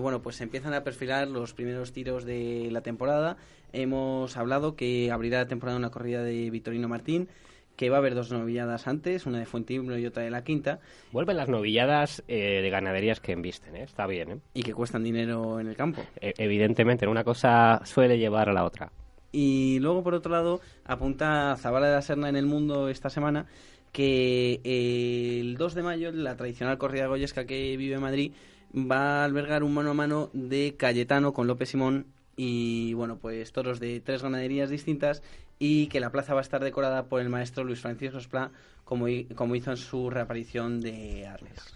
[0.00, 3.36] bueno, pues se empiezan a perfilar los primeros tiros de la temporada.
[3.74, 7.28] Hemos hablado que abrirá la temporada una corrida de Vitorino Martín
[7.76, 10.78] que va a haber dos novilladas antes, una de Fuentimbro y otra de la Quinta.
[11.12, 13.82] Vuelven las novilladas eh, de ganaderías que embisten, ¿eh?
[13.82, 14.30] está bien.
[14.30, 14.38] ¿eh?
[14.54, 16.02] Y que cuestan dinero en el campo.
[16.20, 18.92] E, evidentemente, una cosa suele llevar a la otra.
[19.32, 23.46] Y luego, por otro lado, apunta Zabala de la Serna en el mundo esta semana
[23.90, 28.32] que eh, el 2 de mayo, la tradicional corrida goyesca que vive en Madrid,
[28.74, 32.06] va a albergar un mano a mano de Cayetano con López Simón
[32.36, 35.22] y bueno, pues toros de tres ganaderías distintas
[35.58, 38.50] y que la plaza va a estar decorada por el maestro Luis Francisco Esplá
[38.84, 41.74] como, como hizo en su reaparición de Arles.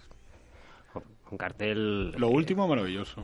[1.31, 2.11] Un cartel...
[2.11, 3.23] Lo último maravilloso.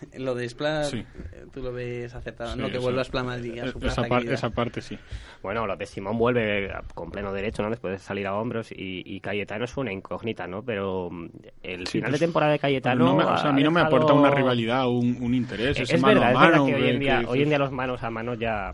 [0.18, 1.04] Lo de Spla, Sí.
[1.32, 2.70] eh, tú lo ves acertado, Sí, ¿no?
[2.70, 4.98] Que vuelva Spla a Madrid, a su esa, par- esa parte sí.
[5.42, 7.70] Bueno, López Simón vuelve con pleno derecho, ¿no?
[7.70, 10.62] Después de salir a hombros y, y Cayetano es una incógnita, ¿no?
[10.62, 11.26] Pero mm,
[11.62, 13.04] el Sí, final pues, de temporada de Cayetano...
[13.04, 15.76] No me- o sea, a mí no me aporta una rivalidad o un, un interés.
[15.76, 17.44] Es, ese es mano verdad, a es verdad que hoy en día, que hoy en
[17.44, 18.72] dices, día los manos a mano ya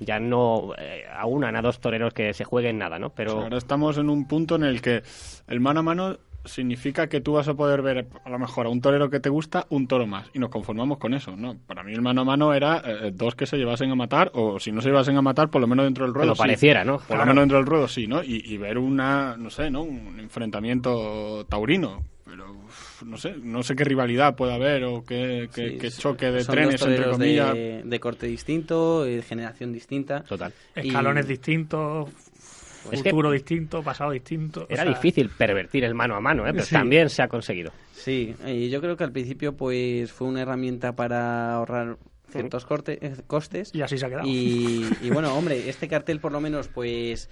[0.00, 3.10] ya no eh, aunan a dos toreros que se jueguen nada, ¿no?
[3.10, 5.02] Pero Ahora estamos en un punto en el que
[5.46, 8.68] el mano a mano significa que tú vas a poder ver a lo mejor a
[8.70, 11.56] un torero que te gusta un toro más y nos conformamos con eso, ¿no?
[11.66, 14.58] Para mí el mano a mano era eh, dos que se llevasen a matar o
[14.58, 16.38] si no se llevasen a matar por lo menos dentro del que ruedo lo sí.
[16.40, 16.98] pareciera, ¿no?
[16.98, 18.22] Por lo menos dentro del ruedo sí, ¿no?
[18.22, 19.82] Y, y ver una, no sé, ¿no?
[19.82, 22.02] Un enfrentamiento taurino.
[22.24, 25.90] Pero uf, no sé, no sé qué rivalidad puede haber o qué, qué- Sí, qué
[25.90, 27.54] choque de son trenes, dos entre comillas.
[27.54, 30.22] de, de corte distinto, eh, generación distinta.
[30.24, 30.52] Total.
[30.74, 32.10] Escalones Y- distintos,
[32.92, 34.62] Es que- futuro distinto, pasado distinto.
[34.62, 36.52] o Era sea, difícil pervertir el mano a mano, ¿eh?
[36.52, 36.74] Pero Sí.
[36.74, 37.72] también se ha conseguido.
[37.92, 41.96] Sí, y yo creo que al principio pues fue una herramienta para ahorrar
[42.30, 43.74] ciertos corte- eh, costes.
[43.74, 44.26] Y así se ha quedado.
[44.28, 47.28] Y, y bueno, hombre, este cartel por lo menos, pues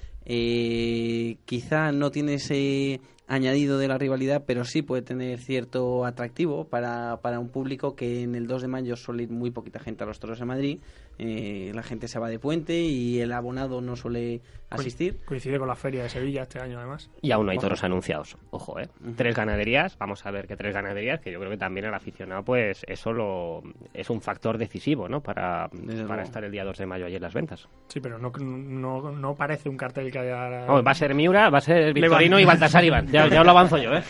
[0.60, 6.68] eh, quizá no tiene ese añadido de la rivalidad, pero sí puede tener cierto atractivo
[6.68, 10.04] para, para un público que en el 2 de mayo suele ir muy poquita gente
[10.04, 10.78] a los toros de Madrid.
[11.18, 15.18] Eh, la gente se va de puente y el abonado no suele asistir.
[15.24, 17.10] Coincide con la feria de Sevilla este año, además.
[17.22, 17.66] Y aún no hay Ojo.
[17.66, 18.36] toros anunciados.
[18.50, 18.88] Ojo, ¿eh?
[19.16, 22.44] Tres ganaderías, vamos a ver que tres ganaderías, que yo creo que también al aficionado,
[22.44, 23.62] pues eso lo,
[23.94, 25.22] es un factor decisivo, ¿no?
[25.22, 25.70] Para,
[26.06, 27.68] para estar el día 2 de mayo allí en las ventas.
[27.88, 31.58] Sí, pero no, no, no parece un cartel que haya, va a ser Miura, va
[31.58, 33.06] a ser Victorino y Baltasar Iván.
[33.08, 34.02] Ya, lo avanzo yo, ¿eh?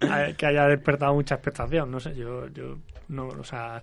[0.36, 1.90] que haya despertado mucha expectación.
[1.90, 2.78] No sé, yo, yo
[3.08, 3.82] no, o sea,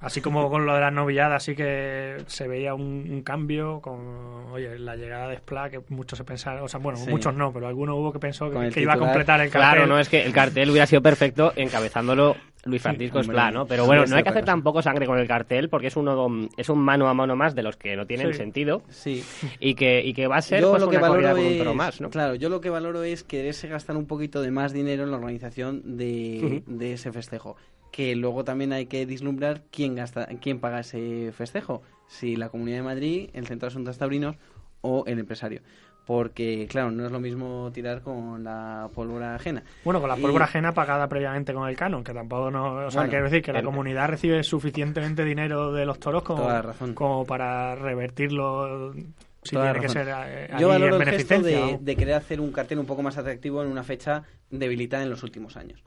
[0.00, 4.46] así como con lo de las novilladas, sí que se veía un, un cambio con,
[4.52, 7.10] oye, la llegada de Spla, que muchos se pensaron, o sea, bueno, Sí.
[7.10, 9.70] muchos no, pero alguno hubo que pensó Con que, iba a completar el cartel.
[9.74, 13.66] Claro, no es que el cartel hubiera sido perfecto encabezándolo Luis Francisco hombre, Esplá, ¿no?
[13.66, 16.48] Pero sí, bueno, no hay que hacer tampoco sangre con el cartel porque es uno
[16.56, 18.38] es un mano a mano más de los que no tienen Sí.
[18.38, 19.24] sentido Sí.
[19.60, 21.46] y que, y que va a ser yo pues, lo que una corrida valoro con
[21.46, 22.10] un es, toro más, ¿no?
[22.10, 25.16] claro, yo lo que valoro es quererse gastar un poquito de más dinero en la
[25.18, 27.56] organización de, de ese festejo.
[27.90, 31.82] Que luego también hay que vislumbrar quién gasta, quién paga ese festejo.
[32.08, 34.36] Si la Comunidad de Madrid, el Centro de Asuntos Taurinos
[34.82, 35.62] o el empresario.
[36.04, 39.64] Porque, claro, no es lo mismo tirar con la pólvora ajena.
[39.82, 42.86] Bueno, con la Y- pólvora ajena pagada previamente con el canon, que tampoco no.
[42.86, 46.22] O sea, Bueno, quiero decir que la el- comunidad recibe suficientemente dinero de los toros
[46.22, 48.94] como, para revertirlo
[49.52, 52.52] la tiene que ser eh, Yo ahí valoro en el gesto de querer hacer un
[52.52, 55.82] cartel un poco más atractivo en una fecha debilitada en los últimos años.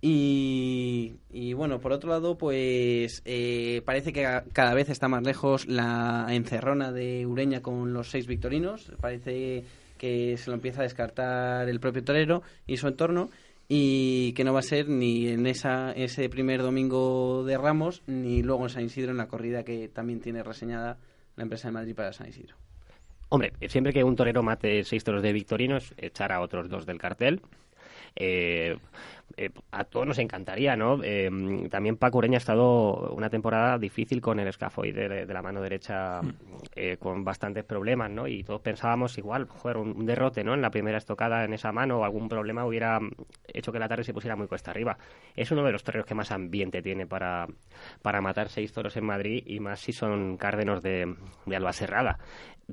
[0.00, 5.24] Y, y bueno, por otro lado, pues eh, parece que ca- cada vez está más
[5.24, 8.92] lejos la encerrona de Ureña con los seis victorinos.
[9.00, 9.64] Parece
[9.96, 13.30] que se lo empieza a descartar el propio torero y su entorno
[13.68, 18.42] y que no va a ser ni en esa, ese primer domingo de Ramos ni
[18.42, 20.96] luego en San Isidro en la corrida que también tiene reseñada
[21.36, 22.54] la empresa de Madrid para San Isidro.
[23.30, 26.98] Hombre, siempre que un torero mate seis toros de victorinos, echar a otros dos del
[26.98, 27.42] cartel.
[28.16, 28.76] Eh,
[29.36, 31.00] eh, a todos nos encantaría, ¿no?
[31.02, 31.30] Eh,
[31.70, 35.60] también Paco Ureña ha estado una temporada difícil con el escafoide de, de la mano
[35.60, 36.20] derecha,
[36.74, 38.26] eh, con bastantes problemas, ¿no?
[38.26, 40.54] Y todos pensábamos igual, joder, un, un derrote, ¿no?
[40.54, 42.98] En la primera estocada en esa mano o algún problema hubiera
[43.46, 44.98] hecho que la tarde se pusiera muy cuesta arriba.
[45.36, 47.46] Es uno de los toreros que más ambiente tiene para,
[48.02, 51.14] para matar seis toros en Madrid y más si son cárdenos de,
[51.46, 52.18] de Alba Serrada.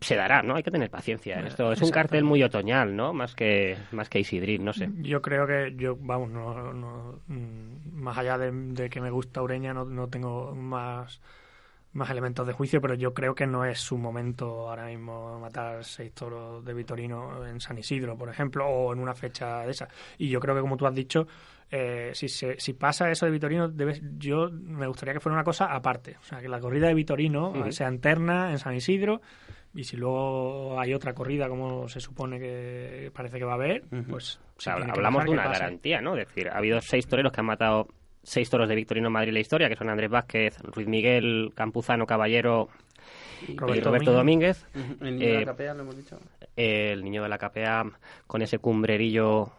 [0.01, 0.55] Se dará, ¿no?
[0.55, 1.71] Hay que tener paciencia en esto.
[1.71, 3.13] Es un cartel muy otoñal, ¿no?
[3.13, 4.89] Más que, más que Isidrín, no sé.
[4.97, 9.41] Yo creo que yo, vamos, no, no, mm, más allá de, de que me gusta
[9.41, 11.21] Ureña, no, no tengo más
[11.95, 15.83] más elementos de juicio, pero yo creo que no es su momento ahora mismo matar
[15.83, 19.87] seis toros de Vitorino en San Isidro, por ejemplo, o en una fecha de esa.
[20.17, 21.25] Y yo creo que, como tú has dicho,
[21.71, 25.45] eh, si, se, si pasa eso de Vitorino, debes, yo me gustaría que fuera una
[25.45, 26.17] cosa aparte.
[26.19, 29.21] O sea, que la corrida de Vitorino sea interna en San Isidro.
[29.73, 33.83] Y si luego hay otra corrida, como se supone que parece que va a haber,
[34.09, 36.17] pues O sea, hablamos de una garantía, ¿no?
[36.17, 37.87] Es decir, ha habido seis toreros que han matado
[38.25, 42.67] seis toros de Victorino Madrid la historia, que son Andrés Vázquez, Ruiz Miguel, Campuzano, Caballero
[43.47, 44.65] y Roberto Roberto Domínguez.
[45.01, 46.19] El niño de Eh, la capea, lo hemos dicho.
[46.57, 47.85] el niño de la KPA
[48.27, 49.51] con ese cumbrerillo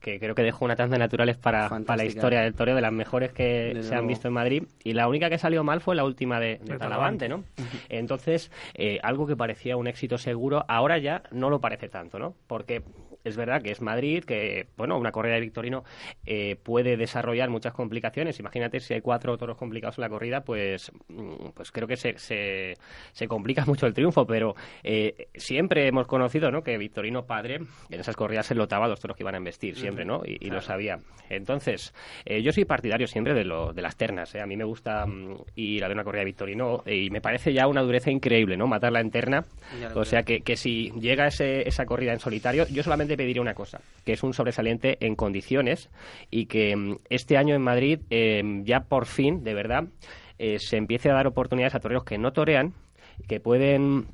[0.00, 2.82] que creo que dejó una tanda de naturales para, para la historia del toreo, de
[2.82, 4.64] las mejores que se han visto en Madrid.
[4.84, 7.42] Y la única que salió mal fue la última de, de De Talavante, ¿no?
[7.88, 12.34] Entonces, eh, algo que parecía un éxito seguro, ahora ya no lo parece tanto, ¿no?
[12.46, 12.82] Porque
[13.24, 15.84] es verdad que es Madrid, que, bueno, una corrida de Victorino
[16.26, 18.38] eh, puede desarrollar muchas complicaciones.
[18.38, 22.18] Imagínate si hay cuatro toros complicados en la corrida, pues, mm, pues creo que se,
[22.18, 22.74] se,
[23.12, 26.62] se complica mucho el triunfo, pero eh, siempre hemos conocido, ¿no?
[26.62, 27.60] Que Victorino padre
[27.90, 30.22] en esas corridas se lotaba a los toros que iban a embestir, siempre, ¿no?
[30.24, 30.98] Y, y lo sabía.
[31.30, 31.94] Entonces,
[32.24, 34.40] eh, yo soy partidario siempre de, lo, de las ternas, ¿eh?
[34.40, 37.20] A mí me gusta mm, ir a ver una corrida de Victorino eh, y me
[37.20, 38.66] parece ya una dureza increíble, ¿no?
[38.66, 39.44] Matarla en terna.
[39.94, 43.54] O sea que, que si llega ese, esa corrida en solitario, yo solamente pediría una
[43.54, 45.90] cosa, que es un sobresaliente en condiciones
[46.30, 49.84] y que mm, este año en Madrid eh, ya por fin, de verdad,
[50.38, 52.74] eh, se empiece a dar oportunidades a toreros que no torean,
[53.28, 54.06] que pueden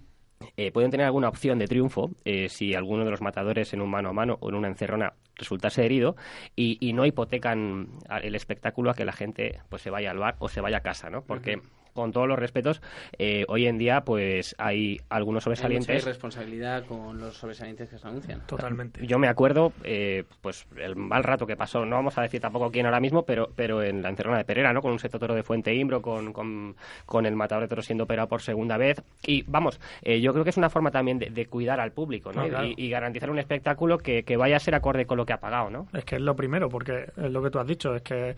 [0.56, 3.90] eh, pueden tener alguna opción de triunfo eh, si alguno de los matadores en un
[3.90, 6.16] mano a mano o en una encerrona resultase herido
[6.56, 10.18] y, y no hipotecan a- el espectáculo a que la gente pues se vaya al
[10.18, 11.22] bar o se vaya a casa, ¿no?
[11.22, 11.60] Porque
[11.94, 12.80] con todos los respetos,
[13.18, 17.98] eh, hoy en día pues hay algunos Hay mucha sobresalientes irresponsabilidad con los sobresalientes que
[17.98, 18.40] se anuncian.
[18.46, 19.06] Totalmente.
[19.06, 22.70] yo me acuerdo, eh, pues el mal rato que pasó, no vamos a decir tampoco
[22.70, 24.82] quién ahora mismo, pero, pero en la encerrona de Perera, ¿no?
[24.82, 26.76] Con un seto toro de Fuente Imbro, con, con,
[27.06, 29.02] con el matador de toros siendo operado por segunda vez.
[29.26, 32.32] Y vamos, eh, yo creo que es una forma también de, de cuidar al público,
[32.32, 32.42] ¿no?
[32.42, 32.66] Ah, claro.
[32.66, 35.40] y, y garantizar un espectáculo que, que vaya a ser acorde con lo que ha
[35.40, 35.88] pagado, ¿no?
[35.92, 38.36] Es que es lo primero, porque es lo que tú has dicho, es que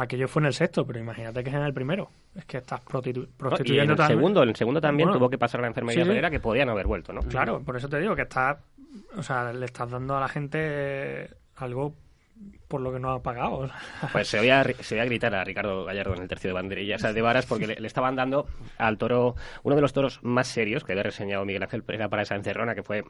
[0.00, 2.10] aquello fue en el sexto, pero imagínate que es en el primero.
[2.34, 3.22] Es que estás prostitu- ¿no?
[3.22, 6.04] Y en prostituyendo el segundo, en el segundo también Bueno, tuvo que pasar la enfermería
[6.04, 6.30] sí, sí.
[6.30, 7.20] Que podían haber vuelto, ¿no?
[7.22, 8.58] Claro, por eso te digo que estás,
[9.16, 11.94] o sea, le estás dando a la gente algo
[12.68, 13.58] por lo que no ha pagado.
[13.58, 13.76] o sea.
[14.12, 17.22] Pues se oía, se oía gritar a Ricardo Gallardo en el tercio de banderillas de
[17.22, 18.46] varas porque le, le estaban dando
[18.76, 19.34] al toro,
[19.64, 22.74] uno de los toros más serios que había reseñado Miguel Ángel Pereira para esa encerrona,
[22.74, 23.02] que fue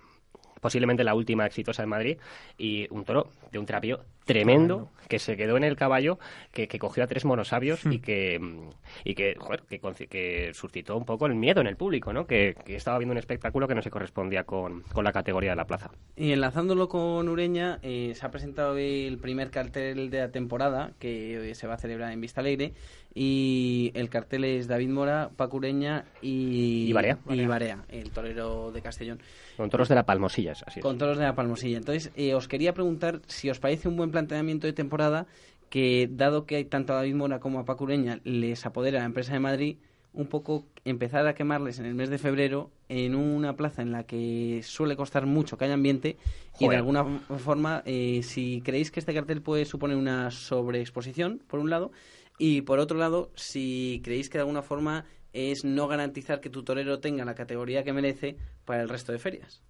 [0.60, 2.18] posiblemente la última exitosa en Madrid,
[2.56, 6.18] y un toro de un trapío tremendo que se quedó en el caballo,
[6.52, 8.68] que, que cogió a tres monosabios y que, mm,
[9.04, 12.26] y que, joder, que, que suscitó un poco el miedo en el público, ¿no?
[12.26, 15.56] Que, que estaba viendo un espectáculo que no se correspondía con, con la categoría de
[15.56, 15.90] la plaza.
[16.14, 21.50] Y enlazándolo con Ureña, eh, se ha presentado el primer cartel de la temporada que
[21.50, 22.74] eh, se va a celebrar en Vista Alegre.
[23.14, 27.18] Y el cartel es David Mora, Paco Ureña y, Y Barea.
[27.28, 29.20] y Barea, el torero de Castellón.
[29.56, 30.82] Con toros de la Palmosillas, así es.
[30.84, 31.78] Con toros de la Palmosilla.
[31.78, 35.26] Entonces, eh, os quería preguntar si os parece un buen planteamiento de temporada
[35.70, 39.04] que, dado que hay tanto a David Mora como a Paco Ureña, les apodera la
[39.04, 39.76] empresa de Madrid,
[40.12, 44.04] un poco empezar a quemarles en el mes de febrero en una plaza en la
[44.04, 46.16] que suele costar mucho que haya ambiente
[46.58, 47.04] y de alguna
[47.38, 51.92] forma, eh, si creéis que este cartel puede suponer una sobreexposición, por un lado,
[52.38, 56.64] y por otro lado, si creéis que de alguna forma es no garantizar que tu
[56.64, 59.62] torero tenga la categoría que merece para el resto de ferias.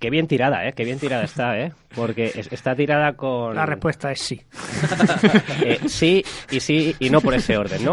[0.00, 0.72] Qué bien tirada, ¿eh?
[0.72, 1.72] Qué bien tirada está, ¿eh?
[1.94, 3.54] Porque es- está tirada con...
[3.54, 4.40] La respuesta es sí.
[5.64, 7.92] Eh, sí y sí y no por ese orden, ¿no?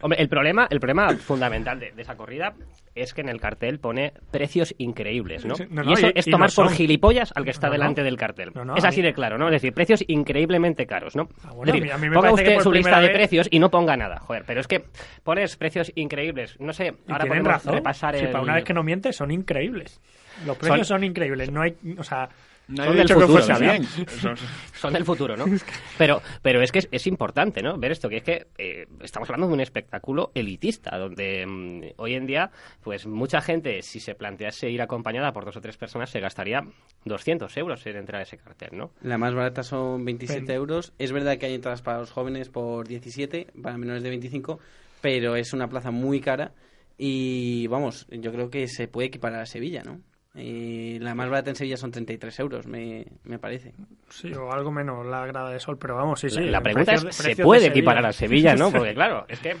[0.00, 2.54] Hombre, el problema, el problema fundamental de, de esa corrida
[2.94, 5.56] es que en el cartel pone precios increíbles, ¿no?
[5.56, 8.16] Sí, no, y eso y- es tomar por gilipollas al que está No, delante del
[8.16, 8.52] cartel.
[8.76, 9.46] Es así de claro, ¿no?
[9.48, 11.28] Es decir, precios increíblemente caros, ¿no?
[11.42, 13.48] Ah, bueno, es decir, a mí- a mí me ponga usted su lista de precios
[13.50, 14.84] y no ponga nada, joder, pero es que
[15.22, 17.74] pones precios increíbles, no sé, ahora podemos razón.
[17.74, 18.30] repasar Si el...
[18.30, 20.00] para una vez que no miente, son increíbles.
[20.46, 21.50] Los precios son, increíbles.
[21.50, 22.28] No hay, o sea,
[22.66, 23.70] Son del futuro, fuese o sea.
[23.72, 23.82] bien.
[24.06, 24.34] Eso-
[24.74, 25.44] son del futuro, ¿no?
[25.98, 27.78] Pero, pero es que es, es importante, ¿no?
[27.78, 32.14] Ver esto, que es que eh, estamos hablando de un espectáculo elitista, donde mm, hoy
[32.14, 32.50] en día,
[32.82, 36.62] pues mucha gente, si se plantease ir acompañada por dos o tres personas, se gastaría
[37.04, 38.90] 200 euros en entrar a ese cartel, ¿no?
[39.02, 40.50] La más barata son 27 Ven.
[40.56, 40.92] euros.
[40.98, 44.58] Es verdad que hay entradas para los jóvenes por 17, para menores de 25,
[45.00, 46.52] pero es una plaza muy cara
[46.98, 50.00] y vamos, yo creo que se puede equiparar a Sevilla, ¿no?
[50.36, 53.72] Eh, la más barata en Sevilla son 33 euros, me, me parece.
[54.08, 56.40] sí, o algo menos la grada de sol, pero vamos, sí, sí.
[56.40, 58.70] la, la pregunta precios es, ¿se puede equiparar a Sevilla, no?
[58.72, 59.54] Porque claro, es que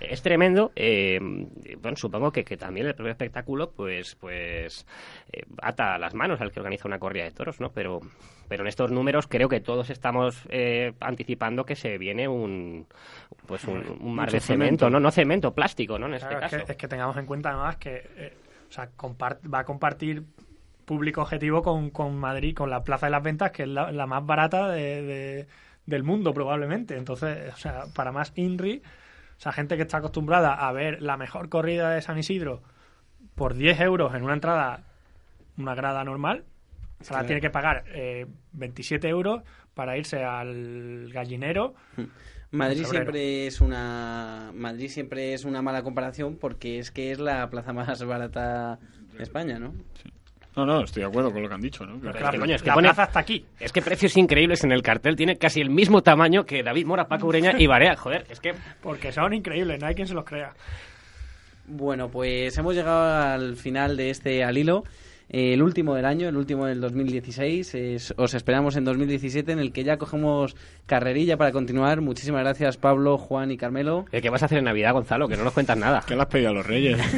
[0.00, 0.72] es tremendo.
[0.74, 1.20] Eh,
[1.80, 4.86] bueno, supongo que, que también el propio espectáculo, pues, pues
[5.32, 7.70] eh, ata las manos al que organiza una corrida de toros, ¿no?
[7.70, 8.00] Pero,
[8.48, 12.86] pero en estos números creo que todos estamos eh, anticipando que se viene un,
[13.46, 14.90] pues un, un mar Mucho de cemento, cemento.
[14.90, 14.98] ¿no?
[15.00, 16.06] No cemento, plástico, ¿no?
[16.06, 16.66] En este Claro, es, caso.
[16.66, 18.32] que, es que tengamos en cuenta además que eh,
[18.72, 18.88] o sea,
[19.52, 20.24] va a compartir
[20.86, 24.06] público objetivo con, con Madrid, con la Plaza de las Ventas, que es la, la
[24.06, 25.46] más barata de- de-
[25.84, 26.96] del mundo probablemente.
[26.96, 28.82] Entonces, o sea, para más INRI,
[29.36, 32.62] o sea, gente que está acostumbrada a ver la mejor corrida de San Isidro
[33.34, 34.84] por 10 euros en una entrada,
[35.58, 36.44] una grada normal,
[37.00, 37.26] o sea, Claro.
[37.26, 39.42] tiene que pagar eh, 27 euros
[39.74, 41.74] para irse al gallinero.
[42.52, 47.48] Madrid siempre es una Madrid siempre es una mala comparación porque es que es la
[47.50, 48.78] plaza más barata
[49.16, 49.74] de España, ¿no?
[50.54, 51.98] No, no, estoy de acuerdo con lo que han dicho, ¿no?
[51.98, 53.46] Pero es que, coño, es que la pone- plaza está aquí.
[53.58, 55.16] Es que precios increíbles en el cartel.
[55.16, 57.96] Tiene casi el mismo tamaño que David Mora, Paco Ureña y Barea.
[57.96, 60.52] Joder, es que Porque son increíbles, no hay quien se los crea.
[61.66, 64.84] Bueno, pues hemos llegado al final de este al hilo.
[65.32, 67.74] Eh, el último del año, el último del 2016.
[67.74, 70.54] Es- os esperamos en 2017, en el que ya cogemos
[70.86, 72.02] carrerilla para continuar.
[72.02, 74.04] Muchísimas gracias, Pablo, Juan y Carmelo.
[74.10, 75.28] ¿Qué vas a hacer en Navidad, Gonzalo?
[75.28, 76.04] Que no nos cuentas nada.
[76.06, 76.98] ¿Qué le has pedido a los reyes?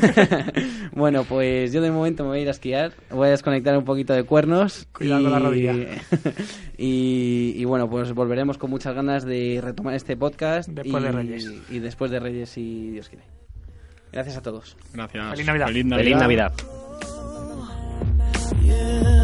[0.93, 2.93] Bueno, pues yo de momento me voy a ir a esquiar.
[3.11, 4.87] Voy a desconectar un poquito de cuernos.
[4.97, 5.75] Cuidado con la rodilla.
[6.79, 10.69] y, y bueno, pues volveremos con muchas ganas de retomar este podcast.
[10.69, 11.53] Después y, de Reyes.
[11.71, 13.25] Y después de Reyes, si Dios quiere.
[14.13, 14.77] Gracias a todos.
[14.93, 15.31] Gracias.
[15.31, 15.67] Feliz Navidad.
[15.67, 16.53] Feliz Navidad.
[18.53, 19.24] Yeah.